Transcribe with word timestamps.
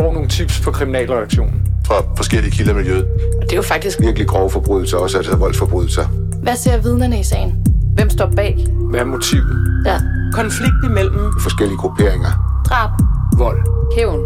får 0.00 0.12
nogle 0.12 0.28
tips 0.28 0.60
på 0.60 0.70
kriminalreaktionen. 0.70 1.62
Fra 1.86 1.94
forskellige 2.16 2.50
kilder 2.50 2.72
i 2.72 2.76
miljøet. 2.76 3.04
Og 3.38 3.42
det 3.42 3.52
er 3.52 3.56
jo 3.56 3.62
faktisk 3.62 4.00
Virkelig 4.00 4.28
grove 4.28 4.50
forbrydelser, 4.50 4.96
også 4.98 5.16
altså 5.16 5.36
voldsforbrydelser. 5.36 6.06
Hvad 6.42 6.56
ser 6.56 6.82
vidnerne 6.82 7.20
i 7.20 7.22
sagen? 7.22 7.66
Hvem 7.94 8.10
står 8.10 8.32
bag? 8.36 8.66
Hvad 8.90 9.00
er 9.00 9.04
motivet? 9.04 9.82
Ja. 9.86 10.00
konflikt 10.32 10.84
imellem 10.84 11.32
Forskellige 11.40 11.78
grupperinger. 11.78 12.62
Drab. 12.68 12.90
Vold. 13.38 13.60
Hævn. 13.96 14.20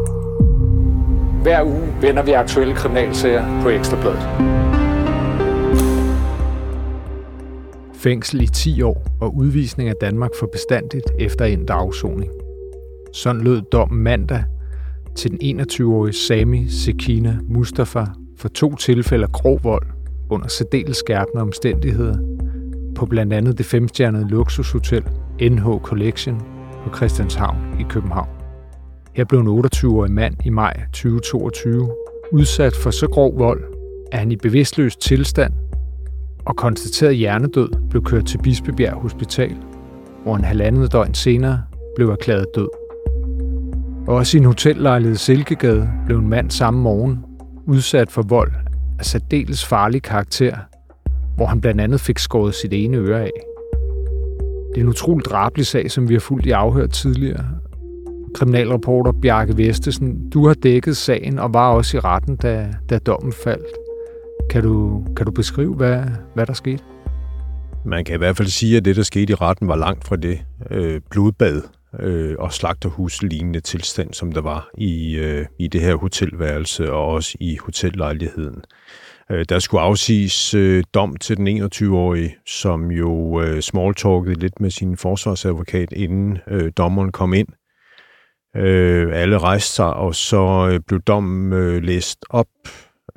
Hver 1.42 1.62
uge 1.62 1.94
vender 2.00 2.22
vi 2.22 2.32
aktuelle 2.32 2.74
kriminalsager 2.74 3.62
på 3.62 3.68
Ekstrabladet. 3.68 4.28
Fængsel 7.94 8.40
i 8.40 8.46
10 8.46 8.82
år 8.82 9.06
og 9.20 9.36
udvisning 9.36 9.88
af 9.88 9.94
Danmark 10.00 10.30
for 10.38 10.48
bestandigt 10.52 11.06
efter 11.18 11.44
endt 11.44 11.70
afsoning. 11.70 12.30
Sådan 13.12 13.40
lød 13.40 13.62
dommen 13.72 14.02
mandag 14.02 14.44
til 15.16 15.30
den 15.30 15.60
21-årige 15.60 16.14
Sami 16.14 16.68
Sekina 16.68 17.38
Mustafa 17.48 18.04
for 18.36 18.48
to 18.48 18.76
tilfælde 18.76 19.24
af 19.24 19.32
grov 19.32 19.60
vold 19.62 19.86
under 20.30 20.48
særdeles 20.48 20.96
skærpende 20.96 21.42
omstændigheder 21.42 22.16
på 22.94 23.06
blandt 23.06 23.32
andet 23.32 23.58
det 23.58 23.66
femstjernede 23.66 24.28
luksushotel 24.28 25.04
NH 25.40 25.66
Collection 25.82 26.40
på 26.84 26.96
Christianshavn 26.96 27.56
i 27.80 27.82
København. 27.88 28.28
Her 29.14 29.24
blev 29.24 29.40
en 29.40 29.64
28-årig 29.64 30.10
mand 30.12 30.34
i 30.44 30.50
maj 30.50 30.80
2022 30.92 31.92
udsat 32.32 32.76
for 32.82 32.90
så 32.90 33.08
grov 33.08 33.38
vold, 33.38 33.64
at 34.12 34.18
han 34.18 34.32
i 34.32 34.36
bevidstløs 34.36 34.96
tilstand 34.96 35.52
og 36.46 36.56
konstateret 36.56 37.16
hjernedød 37.16 37.68
blev 37.90 38.02
kørt 38.02 38.26
til 38.26 38.38
Bispebjerg 38.42 38.94
Hospital, 38.94 39.56
hvor 40.22 40.36
en 40.36 40.44
halvandet 40.44 40.92
døgn 40.92 41.14
senere 41.14 41.62
blev 41.96 42.10
erklæret 42.10 42.46
død. 42.54 42.83
Også 44.06 44.36
i 44.36 44.40
en 44.40 44.44
hotellejlighed 44.44 45.16
Silkegade 45.16 45.90
blev 46.06 46.18
en 46.18 46.28
mand 46.28 46.50
samme 46.50 46.80
morgen 46.80 47.24
udsat 47.66 48.10
for 48.10 48.22
vold 48.22 48.52
af 48.98 49.04
særdeles 49.04 49.64
farlig 49.64 50.02
karakter, 50.02 50.56
hvor 51.36 51.46
han 51.46 51.60
blandt 51.60 51.80
andet 51.80 52.00
fik 52.00 52.18
skåret 52.18 52.54
sit 52.54 52.72
ene 52.72 52.96
øre 52.96 53.20
af. 53.20 53.30
Det 54.68 54.80
er 54.80 54.84
en 54.84 54.88
utrolig 54.88 55.24
drabelig 55.24 55.66
sag, 55.66 55.90
som 55.90 56.08
vi 56.08 56.14
har 56.14 56.20
fulgt 56.20 56.46
i 56.46 56.50
afhør 56.50 56.86
tidligere. 56.86 57.44
Kriminalreporter 58.34 59.12
Bjarke 59.12 59.56
Vestesen, 59.56 60.30
du 60.30 60.46
har 60.46 60.54
dækket 60.54 60.96
sagen 60.96 61.38
og 61.38 61.54
var 61.54 61.70
også 61.70 61.96
i 61.96 62.00
retten, 62.00 62.36
da, 62.36 62.74
da 62.90 62.98
dommen 62.98 63.32
faldt. 63.32 63.66
Kan 64.50 64.62
du, 64.62 65.04
kan 65.16 65.26
du 65.26 65.32
beskrive, 65.32 65.74
hvad, 65.74 66.02
hvad 66.34 66.46
der 66.46 66.52
skete? 66.52 66.82
Man 67.84 68.04
kan 68.04 68.14
i 68.14 68.18
hvert 68.18 68.36
fald 68.36 68.48
sige, 68.48 68.76
at 68.76 68.84
det, 68.84 68.96
der 68.96 69.02
skete 69.02 69.32
i 69.32 69.34
retten, 69.34 69.68
var 69.68 69.76
langt 69.76 70.04
fra 70.04 70.16
det 70.16 70.38
øh, 70.70 71.00
blodbad 71.10 71.62
øh, 72.00 72.36
og 72.38 72.52
slagterhus-lignende 72.52 73.60
tilstand, 73.60 74.14
som 74.14 74.32
der 74.32 74.40
var 74.40 74.70
i, 74.78 75.16
øh, 75.16 75.46
i 75.58 75.68
det 75.68 75.80
her 75.80 75.94
hotelværelse 75.94 76.92
og 76.92 77.06
også 77.06 77.36
i 77.40 77.56
hotellejligheden. 77.56 78.62
Øh, 79.30 79.44
der 79.48 79.58
skulle 79.58 79.80
afsiges 79.80 80.54
øh, 80.54 80.84
dom 80.94 81.16
til 81.16 81.36
den 81.36 81.62
21-årige, 81.62 82.36
som 82.46 82.90
jo 82.90 83.42
øh, 83.42 83.60
smalltalkede 83.60 84.34
lidt 84.34 84.60
med 84.60 84.70
sin 84.70 84.96
forsvarsadvokat, 84.96 85.92
inden 85.92 86.38
øh, 86.48 86.72
dommeren 86.76 87.12
kom 87.12 87.34
ind. 87.34 87.48
Øh, 88.56 89.08
alle 89.12 89.38
rejste 89.38 89.72
sig, 89.72 89.94
og 89.94 90.14
så 90.14 90.68
øh, 90.72 90.80
blev 90.80 91.00
dommen 91.00 91.52
øh, 91.52 91.82
læst 91.82 92.18
op 92.30 92.46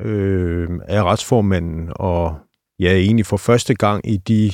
øh, 0.02 0.69
af 0.88 1.03
retsformanden, 1.03 1.91
og 1.95 2.36
ja, 2.80 2.94
egentlig 2.94 3.25
for 3.25 3.38
første 3.38 3.75
gang 3.75 4.09
i 4.09 4.17
de 4.17 4.52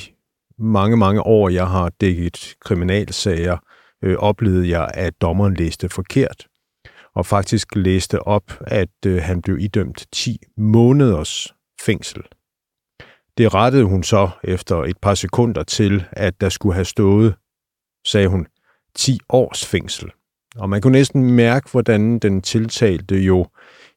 mange, 0.58 0.96
mange 0.96 1.22
år, 1.22 1.48
jeg 1.48 1.66
har 1.66 1.88
dækket 2.00 2.54
kriminalsager, 2.60 3.58
øh, 4.02 4.16
oplevede 4.16 4.68
jeg, 4.68 4.90
at 4.94 5.22
dommeren 5.22 5.54
læste 5.54 5.88
forkert. 5.88 6.46
Og 7.14 7.26
faktisk 7.26 7.76
læste 7.76 8.20
op, 8.22 8.52
at 8.60 9.06
øh, 9.06 9.22
han 9.22 9.42
blev 9.42 9.58
idømt 9.58 10.06
10 10.12 10.38
måneders 10.56 11.54
fængsel. 11.80 12.22
Det 13.38 13.54
rettede 13.54 13.84
hun 13.84 14.02
så 14.02 14.30
efter 14.44 14.82
et 14.82 14.96
par 15.02 15.14
sekunder 15.14 15.62
til, 15.62 16.04
at 16.12 16.40
der 16.40 16.48
skulle 16.48 16.74
have 16.74 16.84
stået, 16.84 17.34
sagde 18.06 18.28
hun, 18.28 18.46
10 18.96 19.20
års 19.28 19.66
fængsel. 19.66 20.10
Og 20.56 20.70
man 20.70 20.80
kunne 20.80 20.92
næsten 20.92 21.30
mærke, 21.30 21.70
hvordan 21.70 22.18
den 22.18 22.42
tiltalte 22.42 23.16
jo 23.16 23.46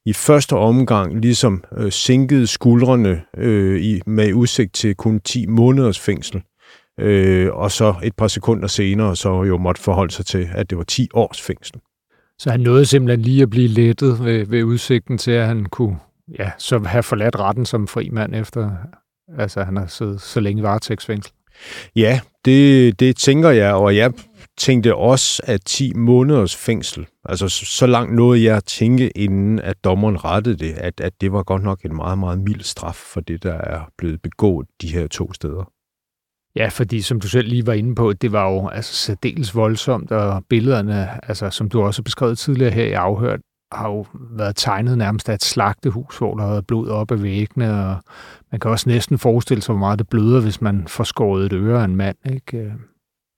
i 0.06 0.14
første 0.14 0.54
omgang 0.54 1.20
ligesom 1.22 1.64
øh, 1.78 1.92
sænkede 1.92 2.48
skuldrene 2.48 3.24
øh, 3.38 3.82
i, 3.82 4.02
med 4.06 4.34
udsigt 4.34 4.74
til 4.74 4.96
kun 4.96 5.20
10 5.20 5.46
måneders 5.46 6.00
fængsel. 6.00 6.42
Øh, 7.00 7.54
og 7.54 7.72
så 7.72 7.96
et 8.04 8.16
par 8.16 8.28
sekunder 8.28 8.68
senere 8.68 9.16
så 9.16 9.44
jo 9.44 9.58
måtte 9.58 9.82
forholde 9.82 10.14
sig 10.14 10.26
til, 10.26 10.50
at 10.52 10.70
det 10.70 10.78
var 10.78 10.84
10 10.84 11.08
års 11.14 11.42
fængsel. 11.42 11.76
Så 12.40 12.52
han 12.52 12.60
nåede 12.60 12.86
simpelthen 12.86 13.22
lige 13.22 13.42
at 13.42 13.50
blive 13.50 13.68
lettet 13.68 14.24
ved, 14.24 14.46
ved 14.46 14.64
udsigten 14.64 15.18
til, 15.18 15.32
at 15.32 15.48
han 15.48 15.66
kunne 15.66 15.98
ja, 16.40 16.52
så 16.58 16.80
have 16.80 17.04
forladt 17.04 17.40
retten 17.40 17.66
som 17.66 17.88
fri 17.88 18.10
mand 18.10 18.36
efter, 18.36 18.72
altså 19.38 19.64
han 19.64 19.78
har 19.78 19.88
siddet 19.88 20.22
så 20.22 20.40
længe 20.40 20.60
i 20.60 20.64
varetægtsfængsel. 20.64 21.34
Ja, 21.96 22.20
det, 22.46 23.00
det 23.00 23.16
tænker 23.16 23.50
jeg, 23.50 23.74
og 23.74 23.96
jeg 23.96 24.14
tænkte 24.58 24.96
også, 24.96 25.42
at 25.46 25.62
10 25.66 25.94
måneders 25.94 26.56
fængsel, 26.56 27.08
altså 27.26 27.50
så 27.50 27.88
langt 27.88 28.16
nåede 28.16 28.44
jeg 28.44 28.58
at 28.58 28.64
tænke, 28.64 29.10
inden 29.10 29.60
at 29.60 29.84
dommeren 29.84 30.26
rettede 30.26 30.56
det, 30.56 30.74
at, 30.74 31.02
at 31.02 31.14
det 31.22 31.32
var 31.32 31.44
godt 31.44 31.64
nok 31.64 31.82
en 31.86 31.96
meget, 31.96 32.18
meget 32.18 32.40
mild 32.40 32.62
straf 32.62 32.96
for 32.96 33.22
det, 33.22 33.44
der 33.44 33.54
er 33.54 33.80
blevet 33.98 34.22
begået 34.22 34.68
de 34.82 34.88
her 34.88 35.08
to 35.08 35.34
steder. 35.34 35.72
Ja, 36.58 36.68
fordi 36.68 37.02
som 37.02 37.20
du 37.20 37.28
selv 37.28 37.48
lige 37.48 37.68
var 37.68 37.74
inde 37.74 37.96
på, 37.96 38.14
det 38.14 38.32
var 38.32 38.50
jo 38.50 38.68
altså 38.68 38.94
særdeles 38.94 39.56
voldsomt, 39.56 40.12
og 40.12 40.46
billederne, 40.50 41.30
altså 41.30 41.50
som 41.50 41.70
du 41.70 41.82
også 41.82 42.02
har 42.02 42.04
beskrevet 42.04 42.38
tidligere 42.38 42.72
her 42.72 42.86
i 42.86 42.92
afhørt, 42.92 43.40
har 43.72 43.90
jo 43.90 44.06
været 44.14 44.56
tegnet 44.56 44.98
nærmest 44.98 45.30
af 45.30 45.34
et 45.34 45.44
slagtehus, 45.44 46.18
hvor 46.18 46.36
der 46.36 46.44
har 46.44 46.52
været 46.52 46.68
blod 46.68 46.90
op 46.90 47.12
ad 47.12 47.18
væggene, 47.18 47.86
og 47.86 47.96
man 48.52 48.60
kan 48.60 48.72
også 48.72 48.90
næsten 48.90 49.18
forestille 49.18 49.62
sig, 49.62 49.74
hvor 49.74 49.80
meget 49.80 50.00
det 50.00 50.10
bløder, 50.10 50.42
hvis 50.42 50.62
man 50.62 50.88
får 50.88 51.04
skåret 51.04 51.46
et 51.46 51.54
øre 51.54 51.82
af 51.82 51.86
en 51.86 51.96
mand, 51.96 52.18
ikke? 52.32 52.74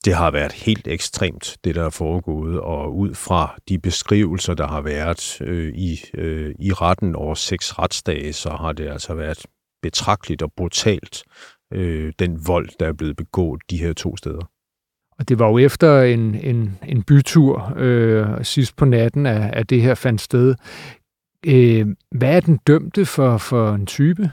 Det 0.06 0.14
har 0.14 0.32
været 0.32 0.52
helt 0.52 0.88
ekstremt, 0.88 1.58
det 1.64 1.76
der 1.76 1.86
er 1.86 1.90
foregået, 1.90 2.60
og 2.60 2.98
ud 2.98 3.16
fra 3.16 3.56
de 3.70 3.80
beskrivelser, 3.80 4.54
der 4.54 4.68
har 4.68 4.82
været 4.82 5.42
øh, 5.42 5.74
i, 5.76 6.00
øh, 6.14 6.56
i 6.60 6.74
retten 6.74 7.16
over 7.16 7.36
seks 7.36 7.80
retsdage, 7.80 8.34
så 8.34 8.50
har 8.50 8.72
det 8.72 8.88
altså 8.88 9.14
været 9.14 9.46
betragteligt 9.82 10.42
og 10.42 10.52
brutalt, 10.58 11.24
øh, 11.74 12.14
den 12.20 12.48
vold, 12.48 12.70
der 12.80 12.88
er 12.88 12.94
blevet 12.94 13.16
begået 13.16 13.62
de 13.70 13.78
her 13.78 13.94
to 13.94 14.18
steder. 14.18 14.50
Og 15.20 15.30
det 15.30 15.40
var 15.40 15.48
jo 15.48 15.58
efter 15.58 16.02
en, 16.02 16.36
en, 16.36 16.78
en 16.88 17.04
bytur 17.04 17.74
øh, 17.78 18.44
sidst 18.44 18.76
på 18.76 18.86
natten, 18.86 19.26
at, 19.26 19.54
at 19.54 19.70
det 19.70 19.82
her 19.82 19.96
fandt 19.96 20.22
sted. 20.22 20.56
Øh, 21.46 21.88
hvad 22.12 22.36
er 22.36 22.40
den 22.40 22.60
dømte 22.68 23.06
for, 23.06 23.38
for 23.38 23.74
en 23.74 23.86
type? 23.86 24.32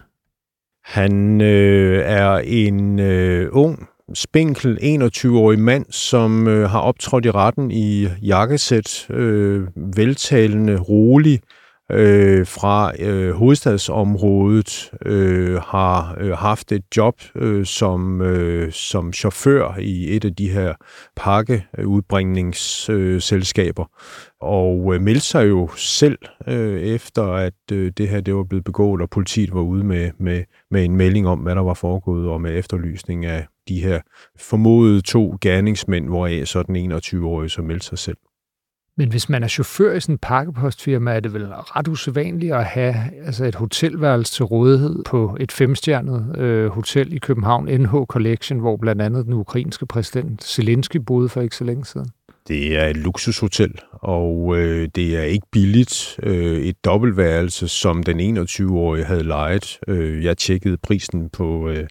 Han 0.85 1.41
øh, 1.41 2.03
er 2.05 2.35
en 2.39 2.99
øh, 2.99 3.49
ung, 3.53 3.89
spinkel 4.15 4.79
21-årig 4.83 5.59
mand, 5.59 5.87
som 5.91 6.49
øh, 6.49 6.71
har 6.71 6.81
optrådt 6.81 7.27
i 7.27 7.31
retten 7.31 7.71
i 7.71 8.09
jakkesæt, 8.23 9.11
øh, 9.11 9.67
veltalende, 9.97 10.79
rolig, 10.79 11.41
øh, 11.43 11.66
Øh, 11.93 12.47
fra 12.47 13.03
øh, 13.03 13.35
hovedstadsområdet, 13.35 14.91
øh, 15.05 15.61
har 15.61 16.17
øh, 16.21 16.33
haft 16.33 16.73
et 16.73 16.83
job 16.97 17.15
øh, 17.35 17.67
som, 17.67 18.21
øh, 18.21 18.73
som 18.73 19.13
chauffør 19.13 19.79
i 19.79 20.17
et 20.17 20.25
af 20.25 20.37
de 20.37 20.49
her 20.49 20.75
pakkeudbringningsselskaber, 21.17 23.83
øh, 23.83 23.89
og 24.41 24.95
øh, 24.95 25.01
meldte 25.01 25.27
sig 25.27 25.49
jo 25.49 25.69
selv 25.77 26.19
øh, 26.49 26.81
efter, 26.81 27.33
at 27.33 27.73
øh, 27.73 27.93
det 27.97 28.09
her 28.09 28.21
det 28.21 28.35
var 28.35 28.45
blevet 28.45 28.65
begået, 28.65 29.03
og 29.03 29.11
politiet 29.11 29.55
var 29.55 29.61
ude 29.61 29.85
med, 29.85 30.11
med, 30.19 30.45
med 30.71 30.85
en 30.85 30.97
melding 30.97 31.29
om, 31.29 31.39
hvad 31.39 31.55
der 31.55 31.63
var 31.63 31.75
foregået, 31.75 32.29
og 32.29 32.41
med 32.41 32.59
efterlysning 32.59 33.27
af 33.27 33.47
de 33.69 33.81
her 33.81 34.01
formodede 34.39 35.01
to 35.01 35.37
gerningsmænd, 35.41 36.09
hvoraf 36.09 36.47
så 36.47 36.63
den 36.63 36.93
21-årige 36.93 37.51
så 37.51 37.63
meldte 37.63 37.87
sig 37.87 37.99
selv. 37.99 38.17
Men 38.99 39.11
hvis 39.11 39.29
man 39.29 39.43
er 39.43 39.49
chauffør 39.49 39.95
i 39.95 40.01
sådan 40.01 40.15
en 40.15 40.19
pakkepostfirma, 40.19 41.13
er 41.13 41.21
det 41.21 41.35
vel 41.35 41.47
ret 41.47 41.89
usædvanligt 41.89 42.55
at 42.55 42.65
have 42.65 42.95
altså 43.25 43.45
et 43.45 43.55
hotelværelse 43.55 44.33
til 44.33 44.45
rådighed 44.45 45.05
på 45.05 45.37
et 45.41 45.53
femstjernet 45.53 46.39
øh, 46.39 46.71
hotel 46.71 47.13
i 47.13 47.19
København, 47.19 47.81
NH 47.81 47.95
Collection, 48.09 48.59
hvor 48.59 48.77
blandt 48.77 49.03
andet 49.03 49.25
den 49.25 49.33
ukrainske 49.33 49.87
præsident 49.87 50.45
Zelensky 50.45 50.97
boede 50.97 51.29
for 51.29 51.41
ikke 51.41 51.57
så 51.57 51.65
længe 51.65 51.85
siden. 51.85 52.09
Det 52.49 52.79
er 52.79 52.87
et 52.87 52.97
luksushotel, 52.97 53.81
og 54.07 54.57
øh, 54.57 54.89
det 54.95 55.17
er 55.17 55.23
ikke 55.23 55.47
billigt. 55.53 56.21
Øh, 56.23 56.59
et 56.59 56.85
dobbeltværelse, 56.85 57.69
som 57.69 58.03
den 58.03 58.39
21-årige 58.39 59.05
havde 59.05 59.25
lejet. 59.25 59.79
Øh, 59.89 60.25
jeg 60.25 60.39
tjekkede 60.39 60.79
prisen 60.83 61.31
på, 61.31 61.69
øh, 61.69 61.87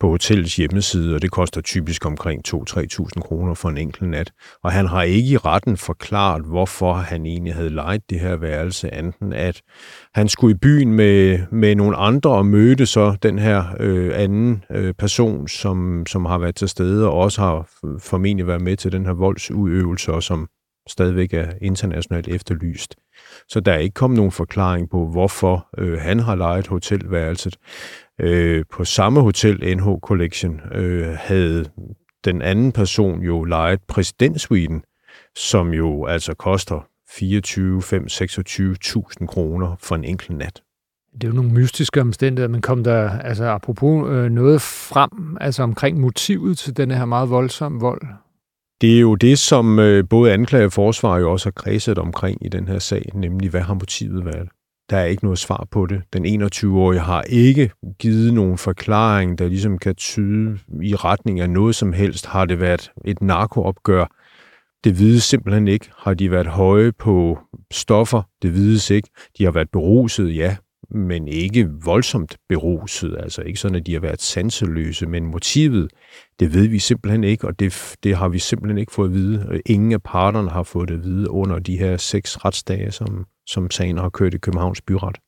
på 0.00 0.08
hotellets 0.08 0.56
hjemmeside, 0.56 1.14
og 1.14 1.22
det 1.22 1.30
koster 1.30 1.60
typisk 1.60 2.06
omkring 2.06 2.42
2-3.000 2.48 3.20
kroner 3.20 3.54
for 3.54 3.68
en 3.68 3.78
enkelt 3.78 4.10
nat. 4.10 4.32
Og 4.64 4.72
han 4.72 4.86
har 4.86 5.02
ikke 5.02 5.30
i 5.30 5.36
retten 5.36 5.76
forklaret, 5.76 6.44
hvorfor 6.44 6.92
han 6.92 7.26
egentlig 7.26 7.54
havde 7.54 7.70
lejet 7.70 8.10
det 8.10 8.20
her 8.20 8.36
værelse, 8.36 8.94
enten 8.94 9.32
at 9.32 9.62
han 10.14 10.28
skulle 10.28 10.54
i 10.54 10.58
byen 10.58 10.92
med, 10.92 11.38
med 11.52 11.74
nogle 11.74 11.96
andre 11.96 12.30
og 12.30 12.46
mødte 12.46 12.86
så 12.86 13.16
den 13.22 13.38
her 13.38 13.64
øh, 13.80 14.10
anden 14.14 14.64
øh, 14.70 14.94
person, 14.94 15.48
som, 15.48 16.06
som 16.06 16.24
har 16.24 16.38
været 16.38 16.54
til 16.54 16.68
stede 16.68 17.08
og 17.08 17.14
også 17.14 17.40
har 17.40 17.68
formentlig 18.00 18.46
været 18.46 18.62
med 18.62 18.76
til 18.76 18.92
den 18.92 19.06
her 19.06 19.12
voldsudøvelse, 19.12 20.12
og 20.12 20.22
som 20.22 20.48
stadigvæk 20.88 21.34
er 21.34 21.52
internationalt 21.60 22.28
efterlyst. 22.28 22.96
Så 23.48 23.60
der 23.60 23.72
er 23.72 23.78
ikke 23.78 23.94
kommet 23.94 24.16
nogen 24.16 24.32
forklaring 24.32 24.90
på, 24.90 25.06
hvorfor 25.06 25.68
øh, 25.78 25.98
han 25.98 26.18
har 26.18 26.34
lejet 26.34 26.66
hotelværelset. 26.66 27.56
Øh, 28.20 28.64
på 28.72 28.84
samme 28.84 29.20
hotel, 29.20 29.76
NH 29.76 29.86
Collection, 30.02 30.60
øh, 30.72 31.16
havde 31.20 31.64
den 32.24 32.42
anden 32.42 32.72
person 32.72 33.22
jo 33.22 33.44
lejet 33.44 33.80
præsidentsuiten, 33.88 34.82
som 35.36 35.72
jo 35.72 36.06
altså 36.06 36.34
koster 36.34 36.88
24, 37.10 37.82
5, 37.82 38.06
26.000 38.10 39.26
kroner 39.26 39.76
for 39.80 39.94
en 39.94 40.04
enkelt 40.04 40.38
nat. 40.38 40.62
Det 41.12 41.24
er 41.24 41.28
jo 41.28 41.34
nogle 41.34 41.50
mystiske 41.50 42.00
omstændigheder, 42.00 42.48
men 42.48 42.60
kom 42.60 42.84
der 42.84 43.10
altså 43.10 43.44
apropos 43.44 44.08
øh, 44.08 44.30
noget 44.30 44.62
frem 44.62 45.36
altså 45.40 45.62
omkring 45.62 46.00
motivet 46.00 46.58
til 46.58 46.76
denne 46.76 46.94
her 46.96 47.04
meget 47.04 47.30
voldsomme 47.30 47.80
vold? 47.80 48.02
Det 48.80 48.96
er 48.96 49.00
jo 49.00 49.14
det, 49.14 49.38
som 49.38 49.78
øh, 49.78 50.04
både 50.10 50.32
anklager 50.32 50.64
og 50.64 50.72
forsvar 50.72 51.18
jo 51.18 51.32
også 51.32 51.46
har 51.46 51.52
kredset 51.52 51.98
omkring 51.98 52.46
i 52.46 52.48
den 52.48 52.68
her 52.68 52.78
sag, 52.78 53.10
nemlig 53.14 53.50
hvad 53.50 53.60
har 53.60 53.74
motivet 53.74 54.24
været? 54.24 54.48
Der 54.90 54.96
er 54.96 55.04
ikke 55.04 55.24
noget 55.24 55.38
svar 55.38 55.66
på 55.70 55.86
det. 55.86 56.02
Den 56.12 56.42
21-årige 56.42 57.00
har 57.00 57.22
ikke 57.22 57.70
givet 57.98 58.34
nogen 58.34 58.58
forklaring, 58.58 59.38
der 59.38 59.48
ligesom 59.48 59.78
kan 59.78 59.94
tyde 59.94 60.58
i 60.82 60.94
retning 60.94 61.40
af 61.40 61.50
noget 61.50 61.74
som 61.74 61.92
helst. 61.92 62.26
Har 62.26 62.44
det 62.44 62.60
været 62.60 62.92
et 63.04 63.22
narkoopgør? 63.22 64.06
Det 64.84 64.98
vides 64.98 65.22
simpelthen 65.22 65.68
ikke. 65.68 65.90
Har 65.96 66.14
de 66.14 66.30
været 66.30 66.46
høje 66.46 66.92
på 66.92 67.38
stoffer? 67.72 68.22
Det 68.42 68.54
vides 68.54 68.90
ikke. 68.90 69.08
De 69.38 69.44
har 69.44 69.50
været 69.50 69.70
beruset, 69.70 70.36
ja, 70.36 70.56
men 70.90 71.28
ikke 71.28 71.68
voldsomt 71.84 72.36
beruset, 72.48 73.16
altså 73.18 73.42
ikke 73.42 73.60
sådan, 73.60 73.76
at 73.76 73.86
de 73.86 73.92
har 73.92 74.00
været 74.00 74.22
sanseløse, 74.22 75.06
men 75.06 75.26
motivet, 75.26 75.90
det 76.40 76.54
ved 76.54 76.68
vi 76.68 76.78
simpelthen 76.78 77.24
ikke, 77.24 77.46
og 77.46 77.58
det, 77.58 77.94
det 78.02 78.16
har 78.16 78.28
vi 78.28 78.38
simpelthen 78.38 78.78
ikke 78.78 78.92
fået 78.92 79.08
at 79.08 79.14
vide. 79.14 79.60
Ingen 79.66 79.92
af 79.92 80.02
parterne 80.02 80.50
har 80.50 80.62
fået 80.62 80.88
det 80.88 80.94
at 80.94 81.04
vide 81.04 81.30
under 81.30 81.58
de 81.58 81.78
her 81.78 81.96
seks 81.96 82.44
retsdage, 82.44 82.90
som, 82.90 83.26
som 83.46 83.70
sagen 83.70 83.98
har 83.98 84.08
kørt 84.08 84.34
i 84.34 84.38
Københavns 84.38 84.82
Byret. 84.82 85.18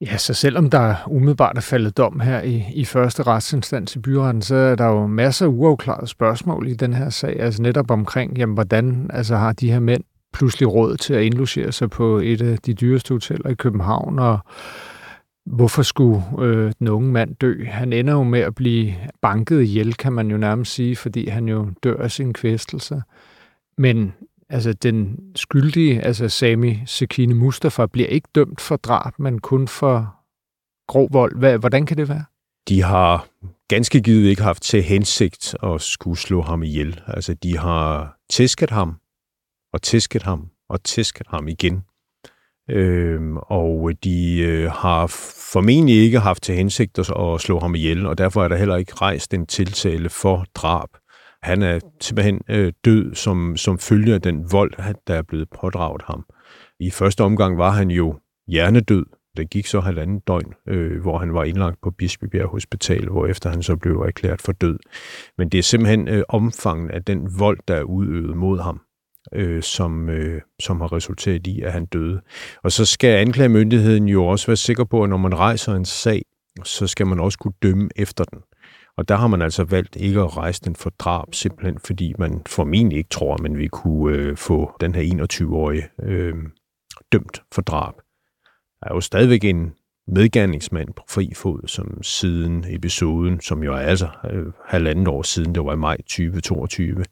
Ja, 0.00 0.16
så 0.16 0.34
selvom 0.34 0.70
der 0.70 0.94
umiddelbart 1.06 1.56
er 1.56 1.60
faldet 1.60 1.96
dom 1.96 2.20
her 2.20 2.42
i, 2.42 2.64
i 2.74 2.84
første 2.84 3.22
retsinstans 3.22 3.96
i 3.96 3.98
byretten, 3.98 4.42
så 4.42 4.54
er 4.54 4.74
der 4.74 4.86
jo 4.86 5.06
masser 5.06 5.46
af 5.46 5.50
uafklarede 5.50 6.06
spørgsmål 6.06 6.68
i 6.68 6.74
den 6.74 6.92
her 6.92 7.10
sag, 7.10 7.40
altså 7.40 7.62
netop 7.62 7.90
omkring, 7.90 8.38
jamen, 8.38 8.54
hvordan 8.54 9.10
altså, 9.12 9.36
har 9.36 9.52
de 9.52 9.72
her 9.72 9.80
mænd 9.80 10.04
pludselig 10.38 10.74
råd 10.74 10.96
til 10.96 11.14
at 11.14 11.22
indlogere 11.22 11.72
sig 11.72 11.90
på 11.90 12.18
et 12.18 12.42
af 12.42 12.58
de 12.58 12.74
dyreste 12.74 13.14
hoteller 13.14 13.50
i 13.50 13.54
København, 13.54 14.18
og 14.18 14.38
hvorfor 15.46 15.82
skulle 15.82 16.22
øh, 16.38 16.72
den 16.78 16.88
unge 16.88 17.12
mand 17.12 17.34
dø? 17.34 17.64
Han 17.64 17.92
ender 17.92 18.12
jo 18.12 18.22
med 18.22 18.40
at 18.40 18.54
blive 18.54 18.94
banket 19.22 19.62
ihjel, 19.62 19.94
kan 19.94 20.12
man 20.12 20.30
jo 20.30 20.36
nærmest 20.36 20.72
sige, 20.72 20.96
fordi 20.96 21.28
han 21.28 21.48
jo 21.48 21.68
dør 21.84 21.96
af 21.96 22.10
sin 22.10 22.32
kvæstelse. 22.32 23.02
Men 23.78 24.14
altså, 24.48 24.72
den 24.72 25.18
skyldige, 25.34 26.00
altså 26.00 26.28
Sami 26.28 26.82
Sekine 26.86 27.34
Mustafa, 27.34 27.86
bliver 27.86 28.08
ikke 28.08 28.28
dømt 28.34 28.60
for 28.60 28.76
drab, 28.76 29.18
men 29.18 29.38
kun 29.38 29.68
for 29.68 30.14
grov 30.88 31.08
vold. 31.12 31.38
Hvad, 31.38 31.58
hvordan 31.58 31.86
kan 31.86 31.96
det 31.96 32.08
være? 32.08 32.24
De 32.68 32.82
har 32.82 33.26
ganske 33.68 34.00
givet 34.00 34.28
ikke 34.28 34.42
haft 34.42 34.62
til 34.62 34.82
hensigt 34.82 35.54
at 35.62 35.80
skulle 35.80 36.18
slå 36.18 36.42
ham 36.42 36.62
ihjel. 36.62 37.00
Altså, 37.06 37.34
de 37.34 37.58
har 37.58 38.16
tæsket 38.30 38.70
ham, 38.70 38.96
og 39.76 39.82
tæsket 39.82 40.22
ham, 40.22 40.48
og 40.68 40.84
tæsket 40.84 41.26
ham 41.28 41.48
igen. 41.48 41.82
Øhm, 42.70 43.36
og 43.36 43.92
de 44.04 44.38
øh, 44.38 44.70
har 44.70 45.06
formentlig 45.52 45.96
ikke 45.96 46.18
haft 46.18 46.42
til 46.42 46.54
hensigt 46.54 46.98
at, 46.98 47.12
at 47.18 47.40
slå 47.40 47.60
ham 47.60 47.74
ihjel, 47.74 48.06
og 48.06 48.18
derfor 48.18 48.44
er 48.44 48.48
der 48.48 48.56
heller 48.56 48.76
ikke 48.76 48.94
rejst 48.94 49.34
en 49.34 49.46
tiltale 49.46 50.08
for 50.08 50.44
drab. 50.54 50.88
Han 51.42 51.62
er 51.62 51.80
simpelthen 52.00 52.40
øh, 52.48 52.72
død 52.84 53.14
som, 53.14 53.56
som 53.56 53.78
følge 53.78 54.14
af 54.14 54.22
den 54.22 54.52
vold, 54.52 54.72
der 55.06 55.14
er 55.14 55.22
blevet 55.22 55.48
pådraget 55.60 56.02
ham. 56.02 56.24
I 56.80 56.90
første 56.90 57.24
omgang 57.24 57.58
var 57.58 57.70
han 57.70 57.90
jo 57.90 58.18
hjernedød. 58.48 59.06
Det 59.36 59.50
gik 59.50 59.66
så 59.66 59.80
halvanden 59.80 60.18
døgn, 60.18 60.52
øh, 60.68 61.02
hvor 61.02 61.18
han 61.18 61.34
var 61.34 61.44
indlagt 61.44 61.80
på 61.82 61.90
Bispebjerg 61.90 62.48
Hospital, 62.48 63.08
hvor 63.08 63.26
efter 63.26 63.50
han 63.50 63.62
så 63.62 63.76
blev 63.76 63.96
erklæret 63.96 64.42
for 64.42 64.52
død. 64.52 64.78
Men 65.38 65.48
det 65.48 65.58
er 65.58 65.62
simpelthen 65.62 66.08
øh, 66.08 66.22
omfangen 66.28 66.90
af 66.90 67.04
den 67.04 67.38
vold, 67.38 67.58
der 67.68 67.74
er 67.74 67.82
udøvet 67.82 68.36
mod 68.36 68.58
ham, 68.60 68.80
øh, 69.32 69.62
som, 69.62 70.08
øh, 70.08 70.40
som 70.60 70.80
har 70.80 70.92
resulteret 70.92 71.46
i, 71.46 71.62
at 71.62 71.72
han 71.72 71.86
døde. 71.86 72.20
Og 72.62 72.72
så 72.72 72.84
skal 72.84 73.16
anklagemyndigheden 73.16 74.08
jo 74.08 74.26
også 74.26 74.46
være 74.46 74.56
sikker 74.56 74.84
på, 74.84 75.02
at 75.02 75.10
når 75.10 75.16
man 75.16 75.38
rejser 75.38 75.74
en 75.74 75.84
sag, 75.84 76.22
så 76.64 76.86
skal 76.86 77.06
man 77.06 77.20
også 77.20 77.38
kunne 77.38 77.54
dømme 77.62 77.88
efter 77.96 78.24
den. 78.24 78.38
Og 78.96 79.08
der 79.08 79.16
har 79.16 79.26
man 79.26 79.42
altså 79.42 79.64
valgt 79.64 79.96
ikke 79.96 80.20
at 80.20 80.36
rejse 80.36 80.60
den 80.64 80.76
for 80.76 80.90
drab, 80.90 81.34
simpelthen 81.34 81.78
fordi 81.78 82.14
man 82.18 82.42
formentlig 82.46 82.98
ikke 82.98 83.10
tror, 83.10 83.34
at 83.34 83.40
man 83.40 83.58
vil 83.58 83.68
kunne 83.68 84.16
øh, 84.16 84.36
få 84.36 84.72
den 84.80 84.94
her 84.94 85.26
21-årige 85.26 85.88
øh, 86.02 86.34
dømt 87.12 87.42
for 87.52 87.62
drab. 87.62 87.94
Der 88.80 88.90
er 88.90 88.94
jo 88.94 89.00
stadigvæk 89.00 89.44
en 89.44 89.72
medgerningsmand 90.06 90.88
på 90.94 91.02
fri 91.08 91.32
fod, 91.34 91.68
som 91.68 92.02
siden 92.02 92.64
episoden, 92.68 93.40
som 93.40 93.62
jo 93.62 93.72
er 93.72 93.78
altså 93.78 94.08
øh, 94.30 94.46
halvandet 94.64 95.08
år 95.08 95.22
siden, 95.22 95.54
det 95.54 95.64
var 95.64 95.72
i 95.72 95.76
maj 95.76 95.96
2022, 95.96 97.04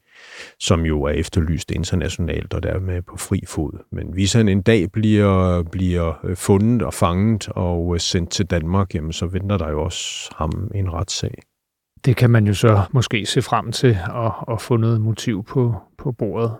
som 0.60 0.80
jo 0.80 1.02
er 1.02 1.10
efterlyst 1.10 1.70
internationalt 1.70 2.54
og 2.54 2.62
dermed 2.62 3.02
på 3.02 3.16
fri 3.16 3.40
fod. 3.46 3.84
Men 3.92 4.12
hvis 4.12 4.32
han 4.32 4.48
en 4.48 4.62
dag 4.62 4.92
bliver, 4.92 5.62
bliver 5.62 6.20
øh, 6.24 6.36
fundet 6.36 6.82
og 6.82 6.94
fanget 6.94 7.48
og 7.48 7.94
øh, 7.94 8.00
sendt 8.00 8.30
til 8.30 8.46
Danmark, 8.46 8.94
jamen, 8.94 9.12
så 9.12 9.26
venter 9.26 9.58
der 9.58 9.70
jo 9.70 9.82
også 9.82 10.30
ham 10.36 10.70
en 10.74 10.92
retssag. 10.92 11.34
Det 12.04 12.16
kan 12.16 12.30
man 12.30 12.46
jo 12.46 12.54
så 12.54 12.82
måske 12.92 13.26
se 13.26 13.42
frem 13.42 13.72
til 13.72 13.98
at, 14.14 14.32
at 14.50 14.60
få 14.60 14.76
noget 14.76 15.00
motiv 15.00 15.44
på, 15.44 15.74
på 15.98 16.12
bordet. 16.12 16.52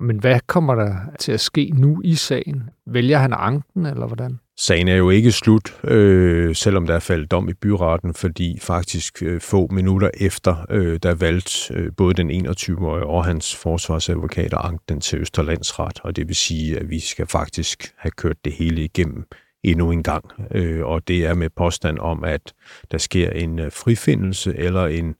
Men 0.00 0.18
hvad 0.18 0.40
kommer 0.46 0.74
der 0.74 0.96
til 1.18 1.32
at 1.32 1.40
ske 1.40 1.70
nu 1.74 2.00
i 2.04 2.14
sagen? 2.14 2.70
Vælger 2.86 3.18
han 3.18 3.32
anken, 3.32 3.86
eller 3.86 4.06
hvordan? 4.06 4.38
Sagen 4.62 4.88
er 4.88 4.96
jo 4.96 5.10
ikke 5.10 5.32
slut, 5.32 5.84
øh, 5.84 6.54
selvom 6.54 6.86
der 6.86 6.94
er 6.94 6.98
faldet 6.98 7.30
dom 7.30 7.48
i 7.48 7.52
byretten, 7.52 8.14
fordi 8.14 8.58
faktisk 8.58 9.22
øh, 9.22 9.40
få 9.40 9.66
minutter 9.70 10.10
efter, 10.14 10.66
øh, 10.70 10.98
der 11.02 11.14
valgte 11.14 11.74
øh, 11.74 11.92
både 11.96 12.14
den 12.14 12.30
21-årige 12.48 13.06
og 13.06 13.24
hans 13.24 13.56
forsvarsadvokat 13.56 14.52
at 14.52 14.60
anke 14.62 14.84
den 14.88 15.00
til 15.00 15.18
Østerlandsret, 15.18 16.00
og 16.02 16.16
det 16.16 16.28
vil 16.28 16.36
sige, 16.36 16.78
at 16.78 16.90
vi 16.90 17.00
skal 17.00 17.26
faktisk 17.26 17.92
have 17.98 18.10
kørt 18.10 18.44
det 18.44 18.52
hele 18.52 18.84
igennem 18.84 19.24
endnu 19.62 19.90
en 19.90 20.02
gang. 20.02 20.24
Øh, 20.50 20.86
og 20.86 21.08
det 21.08 21.26
er 21.26 21.34
med 21.34 21.50
påstand 21.56 21.98
om, 21.98 22.24
at 22.24 22.52
der 22.90 22.98
sker 22.98 23.30
en 23.30 23.58
øh, 23.58 23.72
frifindelse 23.72 24.56
eller 24.56 24.86
en, 24.86 25.14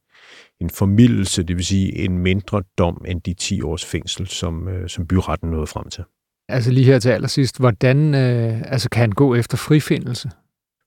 en 0.60 0.70
formidelse, 0.70 1.42
det 1.42 1.56
vil 1.56 1.66
sige 1.66 1.98
en 1.98 2.18
mindre 2.18 2.62
dom 2.78 3.04
end 3.08 3.20
de 3.22 3.34
10 3.34 3.62
års 3.62 3.84
fængsel, 3.84 4.26
som, 4.26 4.68
øh, 4.68 4.88
som 4.88 5.06
byretten 5.06 5.50
nåede 5.50 5.66
frem 5.66 5.90
til. 5.90 6.04
Altså 6.50 6.70
lige 6.70 6.86
her 6.86 6.98
til 6.98 7.08
allersidst, 7.08 7.58
hvordan 7.58 8.14
øh, 8.14 8.62
altså 8.64 8.88
kan 8.90 9.00
han 9.00 9.10
gå 9.10 9.34
efter 9.34 9.56
frifindelse? 9.56 10.30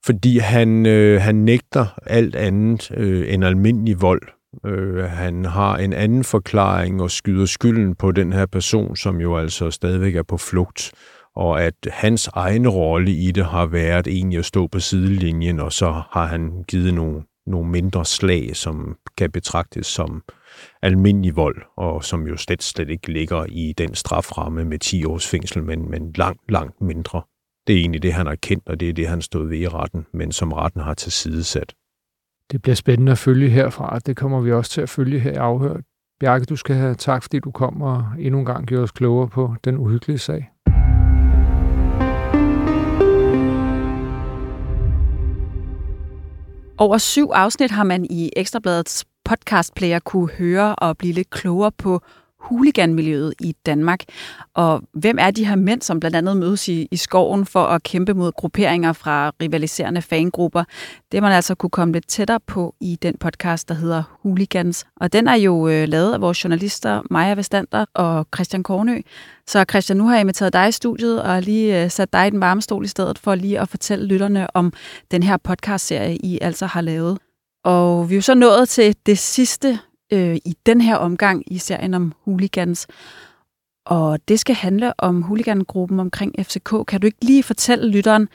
Fordi 0.06 0.38
han, 0.38 0.86
øh, 0.86 1.20
han 1.20 1.34
nægter 1.34 1.86
alt 2.06 2.36
andet 2.36 2.90
øh, 2.96 3.34
end 3.34 3.44
almindelig 3.44 4.00
vold. 4.00 4.22
Øh, 4.66 5.04
han 5.04 5.44
har 5.44 5.76
en 5.76 5.92
anden 5.92 6.24
forklaring 6.24 7.02
og 7.02 7.10
skyder 7.10 7.46
skylden 7.46 7.94
på 7.94 8.12
den 8.12 8.32
her 8.32 8.46
person, 8.46 8.96
som 8.96 9.20
jo 9.20 9.36
altså 9.36 9.70
stadigvæk 9.70 10.16
er 10.16 10.22
på 10.22 10.36
flugt 10.36 10.92
og 11.36 11.62
at 11.62 11.74
hans 11.90 12.28
egen 12.32 12.68
rolle 12.68 13.10
i 13.10 13.30
det 13.30 13.46
har 13.46 13.66
været 13.66 14.06
egentlig 14.06 14.38
at 14.38 14.44
stå 14.44 14.66
på 14.66 14.80
sidelinjen, 14.80 15.60
og 15.60 15.72
så 15.72 16.02
har 16.10 16.26
han 16.26 16.64
givet 16.68 16.94
nogle, 16.94 17.22
nogle 17.46 17.70
mindre 17.70 18.04
slag, 18.04 18.56
som 18.56 18.96
kan 19.18 19.30
betragtes 19.30 19.86
som 19.86 20.22
almindelig 20.82 21.36
vold, 21.36 21.62
og 21.76 22.04
som 22.04 22.26
jo 22.26 22.36
slet, 22.36 22.62
slet 22.62 22.90
ikke 22.90 23.12
ligger 23.12 23.44
i 23.48 23.74
den 23.78 23.94
straframme 23.94 24.64
med 24.64 24.78
10 24.78 25.04
års 25.04 25.26
fængsel, 25.26 25.62
men, 25.62 25.90
men 25.90 26.12
langt, 26.12 26.50
langt 26.50 26.80
mindre. 26.80 27.22
Det 27.66 27.74
er 27.74 27.80
egentlig 27.80 28.02
det, 28.02 28.12
han 28.12 28.26
har 28.26 28.34
kendt, 28.34 28.68
og 28.68 28.80
det 28.80 28.88
er 28.88 28.92
det, 28.92 29.08
han 29.08 29.22
stod 29.22 29.48
ved 29.48 29.58
i 29.58 29.68
retten, 29.68 30.06
men 30.12 30.32
som 30.32 30.52
retten 30.52 30.80
har 30.80 30.94
til 30.94 31.12
sidesat. 31.12 31.74
Det 32.52 32.62
bliver 32.62 32.74
spændende 32.74 33.12
at 33.12 33.18
følge 33.18 33.48
herfra, 33.48 33.98
det 33.98 34.16
kommer 34.16 34.40
vi 34.40 34.52
også 34.52 34.70
til 34.70 34.80
at 34.80 34.88
følge 34.88 35.20
her 35.20 35.32
i 35.32 35.34
afhørt. 35.34 35.80
Bjarke, 36.20 36.44
du 36.44 36.56
skal 36.56 36.76
have 36.76 36.94
tak, 36.94 37.22
fordi 37.22 37.38
du 37.38 37.50
kom 37.50 37.82
og 37.82 38.06
endnu 38.18 38.38
en 38.38 38.44
gang 38.44 38.66
gjorde 38.66 38.82
os 38.82 38.90
klogere 38.90 39.28
på 39.28 39.54
den 39.64 39.76
uhyggelige 39.76 40.18
sag. 40.18 40.50
Over 46.78 46.98
syv 46.98 47.30
afsnit 47.34 47.70
har 47.70 47.84
man 47.84 48.04
i 48.10 48.30
Ekstrabladets 48.36 49.04
podcastplayer 49.24 49.98
kunne 49.98 50.28
høre 50.28 50.74
og 50.74 50.98
blive 50.98 51.12
lidt 51.12 51.30
klogere 51.30 51.72
på 51.72 52.02
huliganmiljøet 52.44 53.34
i 53.40 53.54
Danmark. 53.66 54.00
Og 54.54 54.82
hvem 54.92 55.16
er 55.20 55.30
de 55.30 55.46
her 55.46 55.56
mænd, 55.56 55.82
som 55.82 56.00
blandt 56.00 56.16
andet 56.16 56.36
mødes 56.36 56.68
i, 56.68 56.88
i 56.90 56.96
skoven 56.96 57.46
for 57.46 57.64
at 57.64 57.82
kæmpe 57.82 58.14
mod 58.14 58.32
grupperinger 58.32 58.92
fra 58.92 59.32
rivaliserende 59.42 60.02
fangrupper? 60.02 60.64
Det 61.12 61.22
man 61.22 61.32
altså 61.32 61.54
kunne 61.54 61.70
komme 61.70 61.92
lidt 61.92 62.08
tættere 62.08 62.40
på 62.46 62.74
i 62.80 62.98
den 63.02 63.16
podcast, 63.20 63.68
der 63.68 63.74
hedder 63.74 64.02
Hooligans. 64.22 64.86
Og 64.96 65.12
den 65.12 65.28
er 65.28 65.34
jo 65.34 65.68
øh, 65.68 65.88
lavet 65.88 66.12
af 66.12 66.20
vores 66.20 66.44
journalister 66.44 67.02
Maja 67.10 67.34
Vestander 67.34 67.84
og 67.94 68.26
Christian 68.34 68.62
Kornø. 68.62 69.00
Så 69.46 69.64
Christian, 69.70 69.96
nu 69.96 70.06
har 70.06 70.14
jeg 70.14 70.20
inviteret 70.20 70.52
dig 70.52 70.68
i 70.68 70.72
studiet 70.72 71.22
og 71.22 71.42
lige 71.42 71.84
øh, 71.84 71.90
sat 71.90 72.12
dig 72.12 72.26
i 72.26 72.30
den 72.30 72.40
varme 72.40 72.62
stol 72.62 72.84
i 72.84 72.88
stedet 72.88 73.18
for 73.18 73.34
lige 73.34 73.60
at 73.60 73.68
fortælle 73.68 74.06
lytterne 74.06 74.56
om 74.56 74.72
den 75.10 75.22
her 75.22 75.36
podcastserie, 75.36 76.16
I 76.16 76.38
altså 76.42 76.66
har 76.66 76.80
lavet. 76.80 77.18
Og 77.64 78.10
vi 78.10 78.14
er 78.14 78.16
jo 78.16 78.22
så 78.22 78.34
nået 78.34 78.68
til 78.68 78.96
det 79.06 79.18
sidste 79.18 79.78
øh, 80.12 80.36
i 80.36 80.56
den 80.66 80.80
her 80.80 80.96
omgang 80.96 81.52
i 81.52 81.58
serien 81.58 81.94
om 81.94 82.12
hooligans. 82.24 82.86
og 83.86 84.18
det 84.28 84.40
skal 84.40 84.54
handle 84.54 85.00
om 85.00 85.22
huligangruppen 85.22 86.00
omkring 86.00 86.34
FCK. 86.38 86.86
Kan 86.88 87.00
du 87.00 87.06
ikke 87.06 87.24
lige 87.24 87.42
fortælle 87.42 87.88
lytteren, 87.88 88.28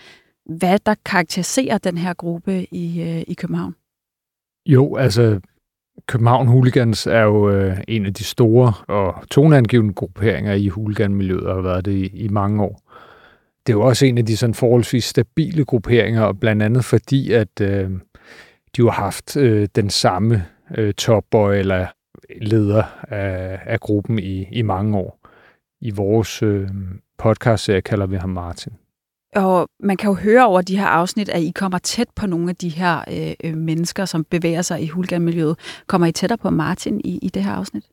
hvad 0.46 0.80
der 0.86 0.96
karakteriserer 1.06 1.78
den 1.78 1.98
her 1.98 2.14
gruppe 2.14 2.66
i, 2.72 3.02
øh, 3.02 3.24
i 3.28 3.34
København? 3.34 3.76
Jo, 4.66 4.96
altså 4.96 5.40
København 6.08 6.48
Hooligans 6.48 7.08
er 7.08 7.22
jo 7.22 7.50
øh, 7.50 7.78
en 7.88 8.06
af 8.06 8.14
de 8.14 8.24
store 8.24 8.74
og 8.88 9.16
toneangivende 9.32 9.94
grupperinger 9.94 10.54
i 10.54 10.68
huliganmiljøet 10.68 11.44
og 11.44 11.56
har 11.56 11.62
været 11.62 11.86
det 11.86 11.92
i, 11.92 12.06
i 12.06 12.28
mange 12.28 12.64
år. 12.64 12.82
Det 13.68 13.74
er 13.74 13.78
jo 13.78 13.82
også 13.82 14.06
en 14.06 14.18
af 14.18 14.26
de 14.26 14.38
sådan 14.38 14.54
forholdsvis 14.54 15.06
stabile 15.06 15.66
grupperinger, 15.66 16.22
og 16.22 16.40
blandt 16.40 16.64
andet 16.64 16.86
fordi, 16.86 17.32
at 17.32 17.62
øh, 17.62 17.90
de 18.76 18.80
jo 18.80 18.90
har 18.90 19.04
haft 19.04 19.38
øh, 19.38 19.68
den 19.76 19.90
samme 19.90 20.46
øh, 20.78 20.94
topboy 20.94 21.54
eller 21.54 21.88
leder 22.42 22.84
af, 23.04 23.60
af 23.66 23.80
gruppen 23.80 24.20
i, 24.20 24.48
i 24.52 24.62
mange 24.62 24.98
år. 24.98 25.20
I 25.82 25.92
vores 25.92 26.44
øh, 26.44 26.70
podcast 27.18 27.70
kalder 27.86 28.06
vi 28.06 28.16
ham 28.16 28.30
Martin. 28.30 28.74
Og 29.36 29.68
man 29.80 29.98
kan 29.98 30.10
jo 30.10 30.16
høre 30.16 30.46
over 30.46 30.62
de 30.62 30.78
her 30.78 30.86
afsnit, 30.86 31.30
at 31.30 31.42
I 31.42 31.52
kommer 31.56 31.78
tæt 31.78 32.08
på 32.16 32.28
nogle 32.28 32.50
af 32.50 32.56
de 32.56 32.70
her 32.70 33.04
øh, 33.08 33.34
øh 33.44 33.58
mennesker, 33.58 34.06
som 34.06 34.24
bevæger 34.24 34.62
sig 34.62 34.82
i 34.82 34.88
hulganmiljøet. 34.88 35.60
Kommer 35.88 36.08
I 36.08 36.12
tættere 36.12 36.38
på 36.38 36.50
Martin 36.50 37.02
i, 37.04 37.20
i 37.22 37.30
det 37.30 37.44
her 37.44 37.52
afsnit? 37.52 37.84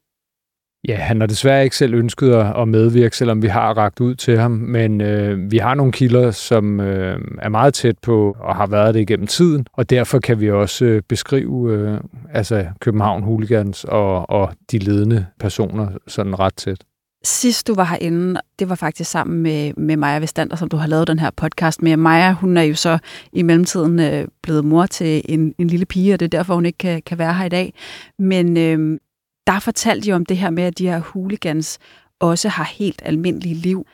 Ja, 0.89 0.97
han 0.97 1.21
har 1.21 1.27
desværre 1.27 1.65
ikke 1.65 1.77
selv 1.77 1.95
ønsket 1.95 2.33
at 2.33 2.69
medvirke, 2.69 3.17
selvom 3.17 3.43
vi 3.43 3.47
har 3.47 3.75
ragt 3.79 4.01
ud 4.01 4.15
til 4.15 4.39
ham. 4.39 4.51
Men 4.51 5.01
øh, 5.01 5.51
vi 5.51 5.59
har 5.59 5.75
nogle 5.75 5.93
kilder, 5.93 6.31
som 6.31 6.81
øh, 6.81 7.19
er 7.43 7.49
meget 7.49 7.75
tæt 7.75 7.99
på 7.99 8.37
og 8.41 8.57
har 8.57 8.67
været 8.67 8.95
det 8.95 9.01
igennem 9.01 9.27
tiden. 9.27 9.67
Og 9.73 9.91
derfor 9.91 10.19
kan 10.19 10.41
vi 10.41 10.51
også 10.51 10.85
øh, 10.85 11.03
beskrive 11.09 11.73
øh, 11.73 12.01
altså 12.33 12.67
København 12.81 13.23
Hooligans 13.23 13.85
og, 13.85 14.31
og 14.31 14.53
de 14.73 14.79
ledende 14.79 15.27
personer 15.41 15.89
sådan 16.07 16.39
ret 16.39 16.55
tæt. 16.55 16.79
Sidst 17.25 17.67
du 17.67 17.75
var 17.75 17.85
herinde, 17.85 18.41
det 18.59 18.69
var 18.69 18.75
faktisk 18.75 19.11
sammen 19.11 19.43
med, 19.43 19.73
med 19.77 19.97
Maja 19.97 20.19
Vestander, 20.19 20.57
som 20.57 20.69
du 20.69 20.77
har 20.77 20.87
lavet 20.87 21.09
den 21.09 21.19
her 21.19 21.31
podcast 21.37 21.83
med. 21.83 21.97
Maja, 21.97 22.33
hun 22.33 22.57
er 22.57 22.63
jo 22.63 22.75
så 22.75 22.99
i 23.33 23.43
mellemtiden 23.43 24.01
øh, 24.01 24.29
blevet 24.43 24.65
mor 24.65 24.87
til 24.87 25.23
en, 25.25 25.55
en 25.59 25.69
lille 25.69 25.87
pige, 25.87 26.15
og 26.15 26.21
det 26.21 26.27
er 26.27 26.39
derfor, 26.39 26.55
hun 26.55 26.67
ikke 26.67 26.79
kan, 26.79 27.03
kan 27.07 27.19
være 27.19 27.35
her 27.35 27.45
i 27.45 27.49
dag. 27.49 27.75
Men 28.19 28.57
øh, 28.57 28.99
der 29.47 29.61
fortalte 29.61 30.07
de 30.07 30.13
om 30.13 30.27
det 30.27 30.37
her 30.37 30.51
med, 30.51 30.63
at 30.63 30.79
de 30.79 30.89
her 30.89 30.99
hooligans 30.99 31.79
også 32.21 32.49
har 32.49 32.65
helt 32.65 33.03
almindelige 33.05 33.55
liv. 33.55 33.87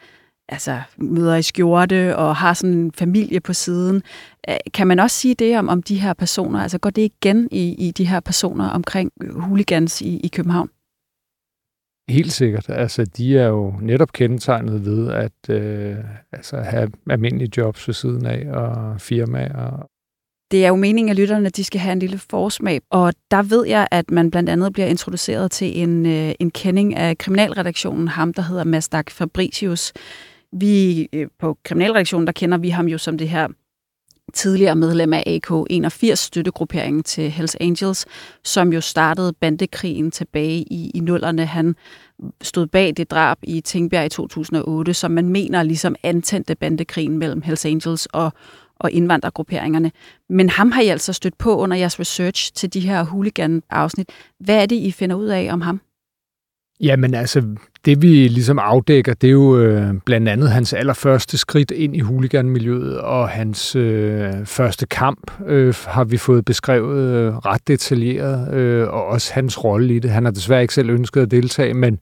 Altså 0.49 0.83
møder 0.97 1.37
i 1.37 1.43
skjorte 1.43 2.17
og 2.17 2.37
har 2.37 2.55
sådan 2.55 2.77
en 2.77 2.93
familie 2.93 3.41
på 3.41 3.53
siden. 3.53 4.03
Kan 4.75 4.87
man 4.87 4.99
også 4.99 5.17
sige 5.17 5.35
det 5.35 5.59
om, 5.59 5.69
om 5.69 5.83
de 5.83 6.01
her 6.01 6.13
personer? 6.13 6.61
Altså 6.61 6.79
går 6.79 6.91
det 6.91 7.03
igen 7.03 7.49
i, 7.51 7.89
i 7.89 7.91
de 7.91 8.05
her 8.05 8.21
personer 8.21 8.69
omkring 8.69 9.13
hooligans 9.35 10.01
i, 10.01 10.21
i 10.25 10.29
København? 10.29 10.69
Helt 12.09 12.33
sikkert. 12.33 12.67
Altså, 12.69 13.05
de 13.05 13.39
er 13.39 13.47
jo 13.47 13.75
netop 13.81 14.13
kendetegnet 14.13 14.85
ved 14.85 15.13
at 15.13 15.51
øh, 15.51 15.97
altså, 16.33 16.57
have 16.57 16.91
almindelige 17.11 17.51
jobs 17.57 17.89
ved 17.89 17.95
siden 17.95 18.27
af 18.27 18.47
og 18.51 19.01
firmaer. 19.01 19.89
Det 20.53 20.65
er 20.65 20.69
jo 20.69 20.77
meningen, 20.77 21.11
at 21.11 21.17
lytterne 21.17 21.49
de 21.49 21.65
skal 21.65 21.81
have 21.81 21.93
en 21.93 21.99
lille 21.99 22.19
forsmag, 22.19 22.81
og 22.91 23.15
der 23.31 23.43
ved 23.43 23.67
jeg, 23.67 23.89
at 23.91 24.11
man 24.11 24.31
blandt 24.31 24.51
andet 24.51 24.73
bliver 24.73 24.87
introduceret 24.87 25.51
til 25.51 25.79
en, 25.79 26.07
øh, 26.07 26.33
en 26.41 26.51
kending 26.51 26.97
af 26.97 27.19
kriminalredaktionen, 27.19 28.09
ham 28.09 28.35
der 28.35 28.43
hedder 28.43 28.65
Mastak 28.65 29.11
Fabricius. 29.11 29.93
Vi 30.53 31.09
øh, 31.13 31.27
på 31.39 31.59
kriminalredaktionen, 31.65 32.27
der 32.27 32.33
kender 32.33 32.59
vi 32.59 32.69
ham 32.69 32.87
jo 32.87 32.99
som 32.99 33.19
det 33.19 33.29
her 33.29 33.49
tidligere 34.35 34.77
medlem 34.77 35.13
af 35.13 35.41
AK81 35.51 36.15
støttegrupperingen 36.15 37.03
til 37.03 37.31
Hells 37.31 37.57
Angels, 37.61 38.07
som 38.45 38.73
jo 38.73 38.81
startede 38.81 39.33
bandekrigen 39.33 40.11
tilbage 40.11 40.59
i, 40.59 40.91
i 40.95 41.01
nullerne. 41.01 41.47
Han 41.47 41.77
stod 42.43 42.67
bag 42.67 42.93
det 42.97 43.11
drab 43.11 43.39
i 43.43 43.61
Tingbjerg 43.61 44.07
i 44.07 44.09
2008, 44.09 44.95
som 44.95 45.11
man 45.11 45.29
mener 45.29 45.63
ligesom 45.63 45.95
antændte 46.03 46.55
bandekrigen 46.55 47.19
mellem 47.19 47.43
Hells 47.43 47.65
Angels 47.65 48.07
og, 48.07 48.33
og 48.83 48.93
indvandrergrupperingerne. 48.93 49.93
Men 50.29 50.51
ham 50.51 50.73
har 50.73 50.83
I 50.83 50.89
altså 50.89 51.13
stødt 51.13 51.39
på 51.39 51.57
under 51.57 51.77
jeres 51.77 52.01
research 52.01 52.53
til 52.55 52.75
de 52.75 52.81
her 52.81 53.05
hooligan-afsnit. 53.05 54.09
Hvad 54.41 54.63
er 54.63 54.67
det, 54.67 54.77
I 54.77 54.91
finder 54.91 55.17
ud 55.17 55.27
af 55.27 55.49
om 55.53 55.61
ham? 55.61 55.81
Jamen 56.81 57.15
altså, 57.15 57.43
det 57.85 58.03
vi 58.03 58.29
ligesom 58.29 58.59
afdækker, 58.59 59.15
det 59.15 59.27
er 59.27 59.33
jo 59.33 59.59
øh, 59.59 59.95
blandt 60.05 60.29
andet 60.29 60.51
hans 60.51 60.73
allerførste 60.73 61.39
skridt 61.39 61.71
ind 61.71 61.97
i 61.97 62.01
huliganmiljøet, 62.01 63.01
og 63.01 63.29
hans 63.29 63.77
øh, 63.77 64.33
første 64.45 64.87
kamp 64.87 65.33
øh, 65.47 65.75
har 65.87 66.05
vi 66.05 66.17
fået 66.17 66.45
beskrevet 66.45 66.99
øh, 66.99 67.37
ret 67.37 67.69
detaljeret, 67.69 68.55
øh, 68.55 68.89
og 68.89 69.07
også 69.07 69.35
hans 69.35 69.65
rolle 69.65 69.97
i 69.97 69.99
det. 69.99 70.11
Han 70.11 70.25
har 70.25 70.33
desværre 70.33 70.63
ikke 70.63 70.75
selv 70.75 70.91
ønsket 70.91 71.21
at 71.21 71.31
deltage, 71.31 71.75
men, 71.75 71.99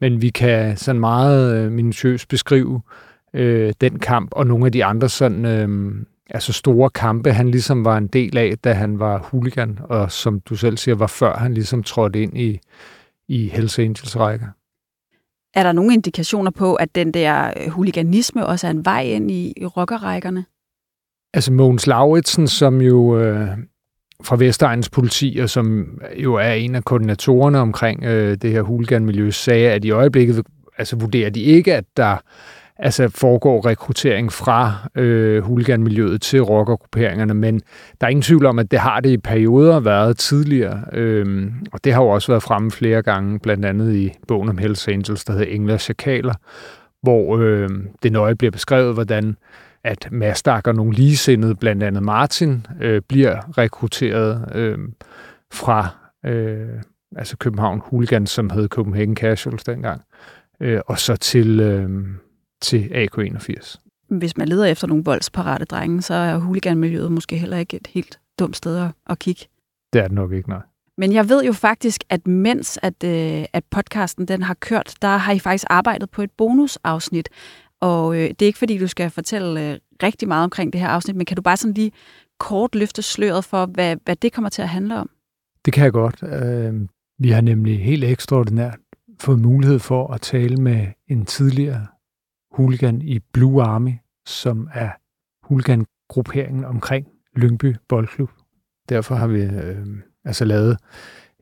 men 0.00 0.22
vi 0.22 0.28
kan 0.28 0.76
sådan 0.76 1.00
meget 1.00 1.56
øh, 1.56 1.72
minutiøst 1.72 2.28
beskrive 2.28 2.82
øh, 3.34 3.72
den 3.80 3.98
kamp, 3.98 4.28
og 4.32 4.46
nogle 4.46 4.66
af 4.66 4.72
de 4.72 4.84
andre 4.84 5.08
sådan... 5.08 5.44
Øh, 5.44 5.94
altså 6.30 6.52
store 6.52 6.90
kampe, 6.90 7.32
han 7.32 7.50
ligesom 7.50 7.84
var 7.84 7.96
en 7.96 8.06
del 8.06 8.38
af, 8.38 8.58
da 8.64 8.72
han 8.72 8.98
var 8.98 9.18
huligan, 9.18 9.78
og 9.82 10.12
som 10.12 10.40
du 10.40 10.56
selv 10.56 10.76
siger, 10.76 10.94
var 10.94 11.06
før 11.06 11.36
han 11.36 11.54
ligesom 11.54 11.82
trådte 11.82 12.22
ind 12.22 12.38
i, 12.38 12.60
i 13.28 13.48
Hells 13.48 13.78
Angels 13.78 14.16
rækker. 14.16 14.46
Er 15.54 15.62
der 15.62 15.72
nogle 15.72 15.94
indikationer 15.94 16.50
på, 16.50 16.74
at 16.74 16.94
den 16.94 17.14
der 17.14 17.52
øh, 17.56 17.68
huliganisme 17.68 18.46
også 18.46 18.66
er 18.66 18.70
en 18.70 18.84
vej 18.84 19.02
ind 19.02 19.30
i, 19.30 19.52
i 19.56 19.66
rockerrækkerne? 19.66 20.44
Altså 21.34 21.52
Mogens 21.52 21.86
Lauritsen, 21.86 22.48
som 22.48 22.80
jo 22.80 23.18
øh, 23.18 23.48
fra 24.22 24.36
Vestegnens 24.36 24.90
politi, 24.90 25.38
og 25.42 25.50
som 25.50 25.98
jo 26.16 26.34
er 26.34 26.52
en 26.52 26.74
af 26.74 26.84
koordinatorerne 26.84 27.58
omkring 27.58 28.04
øh, 28.04 28.36
det 28.36 28.50
her 28.50 28.62
huliganmiljø, 28.62 29.30
sagde, 29.30 29.70
at 29.70 29.84
i 29.84 29.90
øjeblikket 29.90 30.46
altså, 30.78 30.96
vurderer 30.96 31.30
de 31.30 31.40
ikke, 31.40 31.74
at 31.74 31.84
der 31.96 32.16
altså 32.76 33.08
foregår 33.08 33.66
rekruttering 33.66 34.32
fra 34.32 34.74
øh, 34.94 35.42
huliganmiljøet 35.42 36.22
til 36.22 36.42
rockergrupperingerne, 36.42 37.34
men 37.34 37.60
der 38.00 38.06
er 38.06 38.10
ingen 38.10 38.22
tvivl 38.22 38.46
om, 38.46 38.58
at 38.58 38.70
det 38.70 38.78
har 38.78 39.00
det 39.00 39.10
i 39.10 39.16
perioder 39.16 39.80
været 39.80 40.18
tidligere, 40.18 40.84
øh, 40.92 41.52
og 41.72 41.84
det 41.84 41.92
har 41.92 42.02
jo 42.02 42.08
også 42.08 42.32
været 42.32 42.42
fremme 42.42 42.70
flere 42.70 43.02
gange, 43.02 43.38
blandt 43.38 43.64
andet 43.64 43.94
i 43.94 44.12
bogen 44.28 44.48
om 44.48 44.58
Hells 44.58 44.88
Angels, 44.88 45.24
der 45.24 45.32
hedder 45.32 45.46
Engler 45.46 45.78
Chakaler, 45.78 46.34
hvor 47.02 47.38
øh, 47.38 47.68
det 48.02 48.12
nøje 48.12 48.34
bliver 48.34 48.50
beskrevet, 48.50 48.94
hvordan 48.94 49.36
at 49.84 50.08
Mastak 50.12 50.66
og 50.66 50.74
nogle 50.74 50.92
ligesindede, 50.92 51.54
blandt 51.54 51.82
andet 51.82 52.02
Martin, 52.02 52.66
øh, 52.80 53.02
bliver 53.08 53.58
rekrutteret 53.58 54.48
øh, 54.54 54.78
fra 55.52 55.88
øh, 56.26 56.68
altså 57.16 57.36
København 57.36 57.82
Hooligans, 57.84 58.30
som 58.30 58.50
hed 58.50 58.68
Copenhagen 58.68 59.16
Casuals 59.16 59.64
dengang, 59.64 60.02
øh, 60.60 60.80
og 60.86 60.98
så 60.98 61.16
til... 61.16 61.60
Øh, 61.60 61.90
til 62.62 62.90
AK81. 62.94 63.76
Hvis 64.08 64.36
man 64.36 64.48
leder 64.48 64.64
efter 64.64 64.86
nogle 64.86 65.04
voldsparate 65.04 65.64
drenge, 65.64 66.02
så 66.02 66.14
er 66.14 66.36
huliganmiljøet 66.36 67.12
måske 67.12 67.38
heller 67.38 67.56
ikke 67.56 67.76
et 67.76 67.86
helt 67.86 68.20
dumt 68.38 68.56
sted 68.56 68.88
at 69.06 69.18
kigge. 69.18 69.44
Det 69.92 69.98
er 69.98 70.08
det 70.08 70.12
nok 70.12 70.32
ikke, 70.32 70.48
nej. 70.48 70.62
Men 70.98 71.12
jeg 71.12 71.28
ved 71.28 71.44
jo 71.44 71.52
faktisk, 71.52 72.04
at 72.08 72.26
mens 72.26 72.78
at, 72.82 73.04
øh, 73.04 73.44
at 73.52 73.64
podcasten 73.70 74.28
den 74.28 74.42
har 74.42 74.54
kørt, 74.54 74.94
der 75.02 75.16
har 75.16 75.32
I 75.32 75.38
faktisk 75.38 75.64
arbejdet 75.70 76.10
på 76.10 76.22
et 76.22 76.30
bonusafsnit. 76.30 77.28
Og 77.80 78.14
øh, 78.14 78.28
det 78.28 78.42
er 78.42 78.46
ikke 78.46 78.58
fordi, 78.58 78.78
du 78.78 78.86
skal 78.86 79.10
fortælle 79.10 79.70
øh, 79.70 79.78
rigtig 80.02 80.28
meget 80.28 80.44
omkring 80.44 80.72
det 80.72 80.80
her 80.80 80.88
afsnit, 80.88 81.16
men 81.16 81.26
kan 81.26 81.36
du 81.36 81.42
bare 81.42 81.56
sådan 81.56 81.74
lige 81.74 81.92
kort 82.38 82.74
løfte 82.74 83.02
sløret 83.02 83.44
for, 83.44 83.66
hvad, 83.66 83.96
hvad 84.04 84.16
det 84.16 84.32
kommer 84.32 84.48
til 84.48 84.62
at 84.62 84.68
handle 84.68 84.98
om? 84.98 85.10
Det 85.64 85.72
kan 85.72 85.84
jeg 85.84 85.92
godt. 85.92 86.22
Øh, 86.22 86.88
vi 87.18 87.30
har 87.30 87.40
nemlig 87.40 87.84
helt 87.84 88.04
ekstraordinært 88.04 88.78
fået 89.20 89.38
mulighed 89.38 89.78
for 89.78 90.12
at 90.12 90.20
tale 90.20 90.56
med 90.56 90.86
en 91.08 91.24
tidligere 91.24 91.86
hooligan 92.54 93.02
i 93.02 93.18
Blue 93.32 93.62
Army, 93.62 93.92
som 94.26 94.68
er 94.74 94.90
hooligan-grupperingen 95.42 96.64
omkring 96.64 97.06
Lyngby 97.36 97.76
Boldklub. 97.88 98.30
Derfor 98.88 99.14
har 99.14 99.26
vi 99.26 99.40
øh, 99.40 99.86
altså 100.24 100.44
lavet 100.44 100.78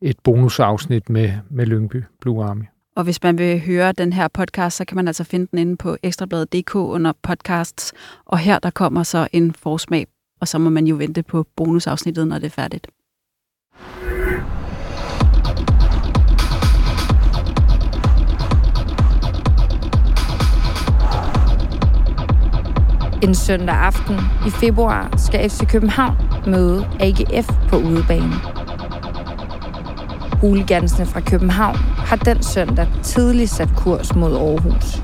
et 0.02 0.19
bonusafsnit 0.25 1.11
med, 1.11 1.33
med 1.50 1.67
Lyngby 1.67 2.05
Blue 2.21 2.45
Army. 2.45 2.64
Og 2.97 3.05
hvis 3.05 3.23
man 3.23 3.38
vil 3.38 3.61
høre 3.61 3.93
den 3.93 4.12
her 4.12 4.29
podcast, 4.29 4.76
så 4.76 4.85
kan 4.85 4.97
man 4.97 5.07
altså 5.07 5.25
finde 5.25 5.47
den 5.50 5.59
inde 5.59 5.76
på 5.76 5.97
ekstrabladet.dk 6.02 6.75
under 6.75 7.12
podcasts. 7.23 7.93
Og 8.25 8.38
her 8.38 8.59
der 8.59 8.71
kommer 8.71 9.02
så 9.02 9.29
en 9.33 9.55
forsmag, 9.55 10.07
og 10.40 10.49
så 10.49 10.59
må 10.59 10.71
man 10.71 10.87
jo 10.87 10.97
vente 10.97 11.23
på 11.23 11.47
bonusafsnittet, 11.57 12.29
når 12.29 12.38
det 12.38 12.47
er 12.47 12.50
færdigt. 12.50 12.87
En 23.23 23.35
søndag 23.35 23.75
aften 23.75 24.17
i 24.47 24.50
februar 24.50 25.11
skal 25.17 25.50
FC 25.50 25.67
København 25.69 26.17
møde 26.47 26.87
AGF 27.00 27.50
på 27.69 27.77
udebane. 27.77 28.33
Huligansene 30.41 31.07
fra 31.07 31.21
København 31.21 31.77
har 31.77 32.17
den 32.17 32.43
søndag 32.43 32.89
tidligt 33.03 33.50
sat 33.50 33.69
kurs 33.77 34.15
mod 34.15 34.37
Aarhus. 34.37 35.03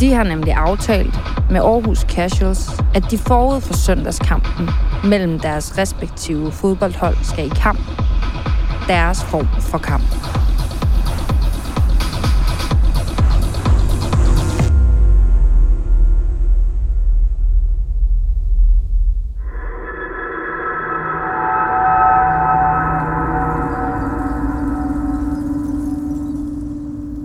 De 0.00 0.12
har 0.12 0.24
nemlig 0.24 0.54
aftalt 0.54 1.20
med 1.50 1.60
Aarhus 1.60 1.98
Casuals, 1.98 2.82
at 2.94 3.04
de 3.10 3.18
forud 3.18 3.60
for 3.60 3.74
søndagskampen 3.74 4.70
mellem 5.04 5.38
deres 5.38 5.78
respektive 5.78 6.52
fodboldhold 6.52 7.16
skal 7.22 7.46
i 7.46 7.52
kamp. 7.56 7.80
Deres 8.88 9.24
form 9.24 9.48
for 9.60 9.78
kamp. 9.78 10.39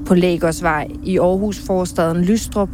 På 0.05 0.13
Lægersvej 0.13 0.87
i 1.03 1.19
Aarhus 1.19 1.59
forstaden 1.67 2.21
Lystrup. 2.21 2.69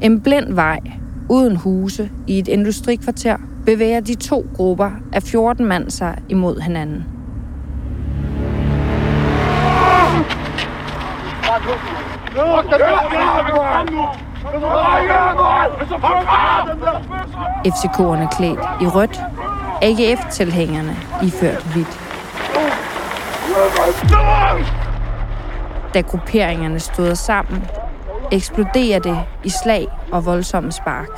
En 0.00 0.20
blind 0.20 0.52
vej 0.52 0.80
uden 1.28 1.56
huse 1.56 2.10
i 2.26 2.38
et 2.38 2.48
industrikvarter 2.48 3.36
bevæger 3.66 4.00
de 4.00 4.14
to 4.14 4.46
grupper 4.54 4.90
af 5.12 5.22
14 5.22 5.66
mand 5.66 5.90
sig 5.90 6.18
imod 6.28 6.60
hinanden. 6.60 7.04
FCK'erne 17.66 18.36
klædt 18.36 18.60
i 18.82 18.86
rødt, 18.86 19.20
AGF-tilhængerne 19.82 20.96
iført 21.22 21.64
hvidt. 21.72 22.00
Da 25.94 26.00
grupperingerne 26.00 26.80
stod 26.80 27.14
sammen, 27.14 27.64
eksploderer 28.32 28.98
det 28.98 29.18
i 29.44 29.48
slag 29.62 29.88
og 30.12 30.26
voldsomme 30.26 30.72
spark. 30.72 31.08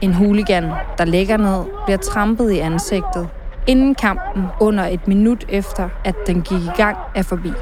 En 0.00 0.14
hooligan, 0.14 0.72
der 0.98 1.04
lægger 1.04 1.36
ned, 1.36 1.64
bliver 1.84 1.98
trampet 1.98 2.50
i 2.50 2.58
ansigtet, 2.58 3.28
inden 3.66 3.94
kampen 3.94 4.46
under 4.60 4.84
et 4.84 5.08
minut 5.08 5.44
efter, 5.48 5.88
at 6.04 6.14
den 6.26 6.42
gik 6.42 6.58
i 6.58 6.70
gang, 6.76 6.96
er 7.14 7.22
forbi. 7.22 7.52